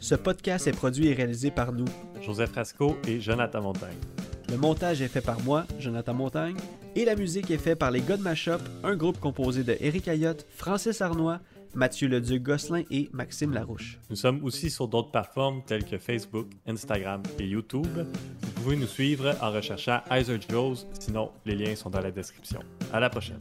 Ce 0.00 0.16
podcast 0.16 0.66
est 0.66 0.72
produit 0.72 1.06
et 1.08 1.14
réalisé 1.14 1.50
par 1.50 1.72
nous. 1.72 1.86
Joseph 2.20 2.50
Frasco 2.50 2.96
et 3.06 3.20
Jonathan 3.20 3.62
Montagne. 3.62 3.96
Le 4.50 4.56
montage 4.56 5.00
est 5.00 5.08
fait 5.08 5.20
par 5.20 5.40
moi, 5.42 5.64
Jonathan 5.78 6.12
Montagne, 6.14 6.56
et 6.94 7.04
la 7.04 7.16
musique 7.16 7.50
est 7.50 7.58
faite 7.58 7.78
par 7.78 7.90
les 7.90 8.00
God 8.00 8.20
Mashup, 8.20 8.60
un 8.84 8.96
groupe 8.96 9.18
composé 9.20 9.64
de 9.64 9.76
Eric 9.80 10.08
Ayotte, 10.08 10.46
Francis 10.56 11.00
Arnois, 11.00 11.40
Mathieu 11.74 12.08
Leduc-Gosselin 12.08 12.82
et 12.90 13.08
Maxime 13.12 13.52
Larouche. 13.52 13.98
Nous 14.10 14.16
sommes 14.16 14.44
aussi 14.44 14.70
sur 14.70 14.88
d'autres 14.88 15.10
plateformes 15.10 15.62
telles 15.64 15.84
que 15.84 15.98
Facebook, 15.98 16.48
Instagram 16.66 17.22
et 17.38 17.46
YouTube. 17.46 17.86
Vous 18.42 18.62
pouvez 18.62 18.76
nous 18.76 18.86
suivre 18.86 19.34
en 19.40 19.50
recherchant 19.50 20.00
Heiser 20.10 20.38
sinon 20.98 21.30
les 21.46 21.54
liens 21.54 21.74
sont 21.74 21.90
dans 21.90 22.00
la 22.00 22.10
description. 22.10 22.60
À 22.92 23.00
la 23.00 23.08
prochaine. 23.08 23.38